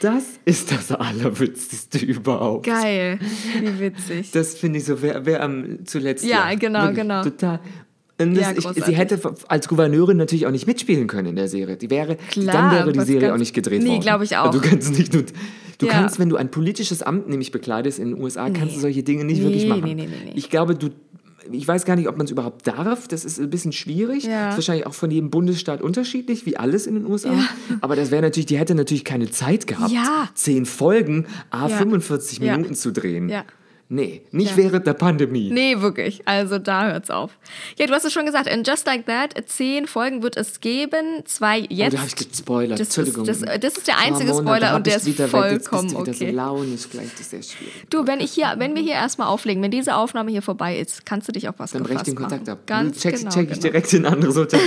[0.00, 2.66] das ist das Allerwitzigste überhaupt.
[2.66, 3.18] Geil.
[3.60, 4.30] Wie witzig.
[4.32, 6.24] Das finde ich so, wer, wer am zuletzt.
[6.24, 6.60] Ja, lacht.
[6.60, 7.22] genau, Wirklich genau.
[7.22, 7.60] Total.
[8.22, 9.18] Ja, ich, sie hätte
[9.48, 11.78] als Gouverneurin natürlich auch nicht mitspielen können in der Serie.
[11.78, 14.00] Die wäre, Klar, dann wäre die Serie auch nicht gedreht Nee, worden.
[14.02, 14.50] glaub ich auch.
[14.50, 15.24] Du kannst nicht nur,
[15.78, 15.92] du Ja.
[15.92, 18.74] kannst, wenn du ein politisches Amt nämlich bekleidest in den USA, kannst Nee.
[18.74, 19.84] du solche Dinge nicht Nee, wirklich machen.
[19.84, 20.32] nee, nee, nee, nee.
[20.34, 20.90] Ich glaube, du
[21.52, 23.08] ich weiß gar nicht, ob man es überhaupt darf.
[23.08, 24.24] Das ist ein bisschen schwierig.
[24.24, 24.50] Ja.
[24.50, 27.32] Ist wahrscheinlich auch von jedem Bundesstaat unterschiedlich, wie alles in den USA.
[27.80, 30.28] Aber das wäre natürlich, die hätte natürlich keine Zeit gehabt, Ja.
[30.34, 31.76] zehn Folgen, a Ja.
[31.76, 32.56] 45 Ja.
[32.56, 33.28] Minuten zu drehen.
[33.28, 33.44] Ja.
[33.92, 34.56] Nee, nicht Ja.
[34.56, 35.50] während der Pandemie.
[35.50, 36.22] Nee, wirklich.
[36.24, 37.32] Also da hört's auf.
[37.76, 41.24] Ja, du hast es schon gesagt, in Just Like That, zehn Folgen wird es geben,
[41.24, 41.94] zwei Oh, jetzt.
[41.94, 42.78] da habe ich gespoilert.
[42.78, 43.26] Das ist- Entschuldigung.
[43.26, 45.50] das- das ist der einzige Ramona, Spoiler und der ist wieder weg.
[45.52, 46.12] Jetzt vollkommen okay.
[46.12, 47.74] so launisch, gleich das ist sehr schwierig.
[47.90, 51.04] Du, wenn ich hier, wenn wir hier erstmal auflegen, wenn diese Aufnahme hier vorbei ist,
[51.04, 52.58] kannst du dich auf was Dann brech den Kontakt machen.
[52.60, 52.66] ab.
[52.66, 53.62] Ganz check, genau, check ich genau.
[53.62, 54.60] direkt in ein anderes Hotel.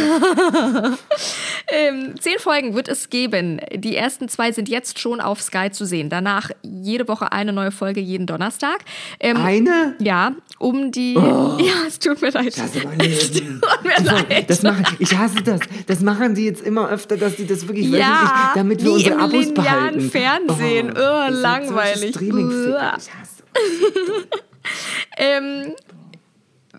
[1.72, 3.62] Ähm, zehn Folgen wird es geben.
[3.74, 6.10] Die ersten zwei sind jetzt schon auf Sky zu sehen.
[6.10, 8.80] Danach jede Woche eine neue Folge, jeden Donnerstag.
[9.20, 9.96] Ähm, Eine?
[10.00, 11.16] Ja, um die.
[11.18, 11.58] Oh.
[11.60, 12.56] Ja, es tut mir leid.
[12.84, 13.62] Mein Leben.
[13.62, 14.50] Tut mir leid.
[14.50, 15.62] Das machen, ich hasse das.
[15.88, 19.16] Das machen die jetzt immer öfter, dass die das wirklich ja, damit wir wie unsere
[19.16, 20.10] im Abos linearen behalten.
[20.10, 20.94] Fernsehen.
[20.96, 22.16] Oh, Oh, das langweilig.
[22.22, 23.10] Ich hasse.
[25.18, 25.74] Ähm,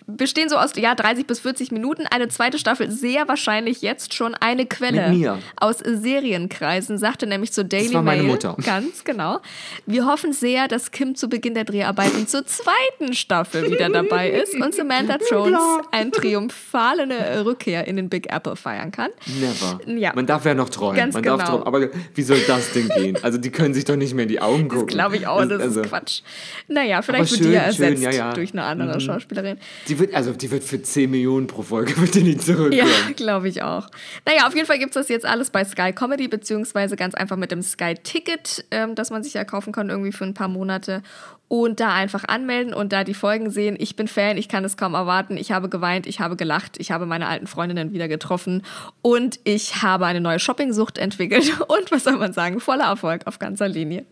[0.07, 2.07] bestehen so aus ja, 30 bis 40 Minuten.
[2.07, 7.94] Eine zweite Staffel sehr wahrscheinlich jetzt schon eine Quelle aus Serienkreisen, sagte nämlich zur Daily
[7.94, 8.32] war meine Mail.
[8.32, 8.57] Mutter.
[8.64, 9.40] Ganz genau.
[9.86, 14.55] Wir hoffen sehr, dass Kim zu Beginn der Dreharbeiten zur zweiten Staffel wieder dabei ist
[14.55, 15.59] und Samantha Jones
[15.90, 19.11] eine triumphale Rückkehr in den Big Apple feiern kann.
[19.26, 19.80] Never.
[19.86, 20.12] Ja.
[20.14, 20.96] Man darf ja noch träumen.
[20.96, 21.36] Ganz Man genau.
[21.38, 21.66] darf träumen.
[21.66, 23.18] Aber wie soll das denn gehen?
[23.22, 24.88] Also die können sich doch nicht mehr in die Augen Das gucken.
[24.88, 26.22] glaube ich auch, das also, ist Quatsch.
[26.68, 28.32] Naja, vielleicht wird die ja schön, ersetzt ja, ja.
[28.34, 29.59] durch eine andere Schauspielerin.
[29.88, 32.72] Die wird, also die wird für 10 Millionen pro Folge wird die nicht zurückkommen.
[32.72, 32.86] Ja,
[33.16, 33.88] glaube ich auch.
[34.26, 37.36] Naja, auf jeden Fall gibt es das jetzt alles bei Sky Comedy, beziehungsweise ganz einfach
[37.36, 40.49] mit dem Sky Ticket, ähm, das man sich ja kaufen kann, irgendwie für ein paar
[40.49, 41.03] Monate.
[41.49, 43.76] Und da einfach anmelden und da die Folgen sehen.
[43.78, 45.36] Ich bin Fan, ich kann es kaum erwarten.
[45.36, 48.62] Ich habe geweint, ich habe gelacht, ich habe meine alten Freundinnen wieder getroffen
[49.03, 51.53] und ich habe eine neue Shoppingsucht entwickelt.
[51.68, 52.61] Und was soll man sagen?
[52.61, 54.05] Voller Erfolg auf ganzer Linie.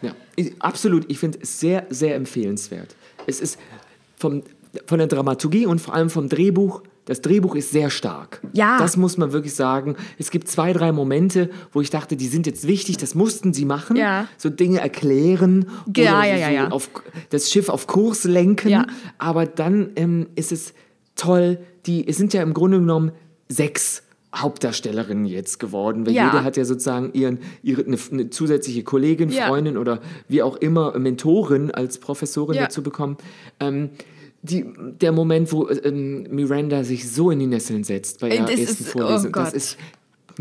[0.00, 1.10] Ja, ich, absolut.
[1.10, 2.94] Ich finde es sehr, sehr empfehlenswert.
[3.26, 3.58] Es ist
[4.22, 4.42] vom,
[4.86, 6.82] von der Dramaturgie und vor allem vom Drehbuch.
[7.04, 8.40] Das Drehbuch ist sehr stark.
[8.52, 8.78] Ja.
[8.78, 9.96] Das muss man wirklich sagen.
[10.18, 13.64] Es gibt zwei, drei Momente, wo ich dachte, die sind jetzt wichtig, das mussten sie
[13.64, 13.96] machen.
[13.96, 14.28] Ja.
[14.38, 15.66] So Dinge erklären.
[15.96, 16.68] Ja, oder ja, ja, ja.
[16.68, 16.88] Auf,
[17.30, 18.68] das Schiff auf Kurs lenken.
[18.68, 18.86] Ja.
[19.18, 20.74] Aber dann ähm, ist es
[21.16, 21.58] toll.
[21.86, 23.10] Die, es sind ja im Grunde genommen
[23.48, 24.04] sechs
[24.34, 26.26] Hauptdarstellerinnen jetzt geworden, weil Ja.
[26.32, 29.48] jede hat ja sozusagen ihren, ihre, eine, eine zusätzliche Kollegin, Ja.
[29.48, 32.62] Freundin oder wie auch immer Mentorin als Professorin Ja.
[32.62, 33.16] dazu bekommen.
[33.60, 33.90] Ähm,
[34.42, 34.64] die,
[35.00, 38.82] der Moment, wo ähm, Miranda sich so in die Nesseln setzt bei ihrer Das ersten
[38.84, 39.78] ist- Vorlesung, oh das ist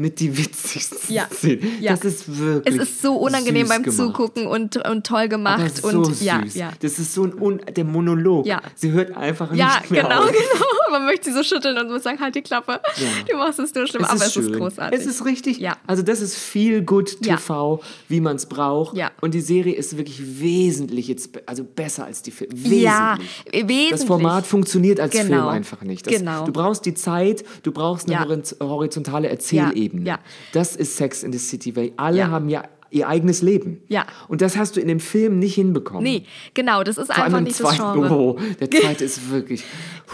[0.01, 1.27] mit die witzigsten Ja.
[1.31, 1.67] Szenen.
[1.79, 1.91] Ja.
[1.95, 3.97] Das ist wirklich Es ist so unangenehm beim gemacht.
[3.97, 5.77] Zugucken und, und toll gemacht.
[5.77, 6.21] so und süß.
[6.23, 6.71] ja, ja.
[6.81, 8.45] Das ist so ein Un der Monolog.
[8.45, 8.61] Ja.
[8.75, 10.27] Sie hört einfach Ja, nicht mehr genau, auf.
[10.31, 10.65] genau.
[10.91, 12.81] Man möchte sie so schütteln und muss sagen, halt die Klappe.
[13.29, 14.51] Du machst es nur schlimm, Es aber es schön.
[14.51, 14.99] ist großartig.
[14.99, 15.57] Es ist richtig.
[15.59, 15.77] Ja.
[15.87, 17.21] Also das ist viel gut.
[17.21, 18.97] TV, wie man es braucht.
[18.97, 19.11] Ja.
[19.21, 22.53] Und die Serie ist wirklich wesentlich jetzt, also besser als die Filme.
[22.55, 22.81] Wesentlich.
[22.83, 23.17] Ja,
[23.53, 23.89] wesentlich.
[23.91, 25.27] Das Format funktioniert als Genau.
[25.27, 26.05] Film einfach nicht.
[26.07, 26.45] Das, Genau.
[26.45, 29.90] Du brauchst die Zeit, du brauchst eine horizontale Erzählebene.
[29.99, 30.19] Ja, ja.
[30.53, 32.27] Das ist Sex in the City, weil alle Ja.
[32.29, 33.81] haben ja ihr eigenes Leben.
[33.87, 34.05] Ja.
[34.27, 36.03] Und das hast du in dem Film nicht hinbekommen.
[36.03, 38.13] Nee, genau, das ist Vor allem einfach im nicht das zweiten, Genre.
[38.13, 39.63] oh, der zweite ist wirklich,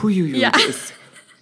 [0.01, 0.51] huiuiui, Ja.
[0.69, 0.93] ist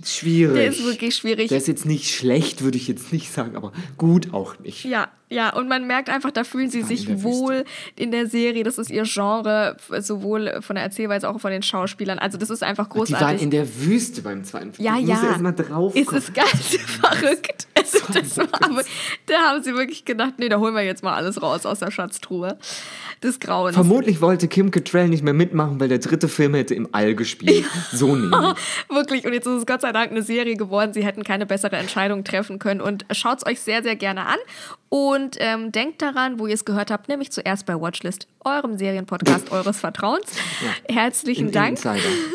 [0.03, 0.55] schwierig.
[0.55, 1.49] Der ist wirklich schwierig.
[1.49, 4.86] Der ist jetzt nicht schlecht, würde ich jetzt nicht sagen, aber gut auch nicht.
[4.86, 7.23] Ja, ja, und man merkt einfach, da fühlen sie in sich Wüste.
[7.23, 7.65] wohl
[7.97, 8.63] in der Serie.
[8.63, 12.19] Das ist ihr Genre, sowohl von der Erzählweise als auch von den Schauspielern.
[12.19, 13.41] Also, das ist einfach Die waren großartig.
[13.41, 14.86] in der Wüste beim zweiten Film.
[14.86, 15.15] ja, Ich ja.
[15.15, 16.51] muss erst mal drauf ist es ganz
[17.01, 17.67] verrückt.
[17.86, 18.83] Also, das war, aber,
[19.27, 21.91] da haben sie wirklich gedacht, nee, da holen wir jetzt mal alles raus aus der
[21.91, 22.57] Schatztruhe
[23.23, 23.75] des Grauens.
[23.75, 27.65] Vermutlich wollte Kim Cattrall nicht mehr mitmachen, weil der dritte Film hätte im All gespielt.
[27.91, 28.31] So nämlich.
[28.89, 29.25] Wirklich.
[29.25, 30.93] Und jetzt ist es Gott sei Dank eine Serie geworden.
[30.93, 32.81] Sie hätten keine bessere Entscheidung treffen können.
[32.81, 34.38] Und schaut es euch sehr, sehr gerne an.
[34.97, 39.51] Und ähm, denkt daran, wo ihr es gehört habt, nämlich zuerst bei Watchlist, eurem Serienpodcast
[39.51, 40.31] eures Vertrauens.
[40.87, 41.79] Herzlichen In Dank.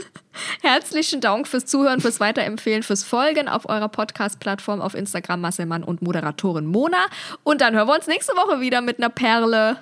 [0.63, 6.03] Herzlichen Dank fürs Zuhören, fürs Weiterempfehlen, fürs Folgen auf eurer Podcast-Plattform auf Instagram Masselmann und
[6.03, 6.99] Moderatorin Mona.
[7.45, 9.79] Und dann hören wir uns nächste Woche wieder mit einer Perle.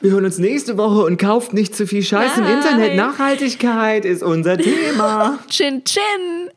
[0.00, 2.58] Wir hören uns nächste Woche und kauft nicht zu viel Scheiß im Nein.
[2.58, 2.94] Internet.
[2.94, 5.40] Nachhaltigkeit ist unser Thema.
[5.48, 6.50] Chin Chin.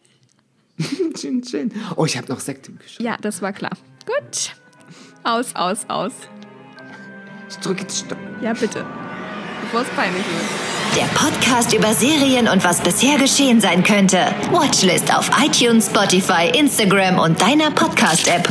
[1.15, 1.71] chin, chin.
[1.95, 3.03] Oh, ich habe noch Sekt im Geschirr.
[3.03, 3.71] Ja, das war klar.
[4.05, 4.51] Gut.
[5.27, 6.13] Aus, aus, aus.
[7.49, 8.17] Ich drücke jetzt Stopp.
[8.41, 8.85] Ja, bitte.
[9.61, 10.95] Bevor es peinlich wird.
[10.95, 14.33] Der Podcast über Serien und was bisher geschehen sein könnte.
[14.51, 18.47] Watchlist auf iTunes, Spotify, Instagram und deiner Podcast-App.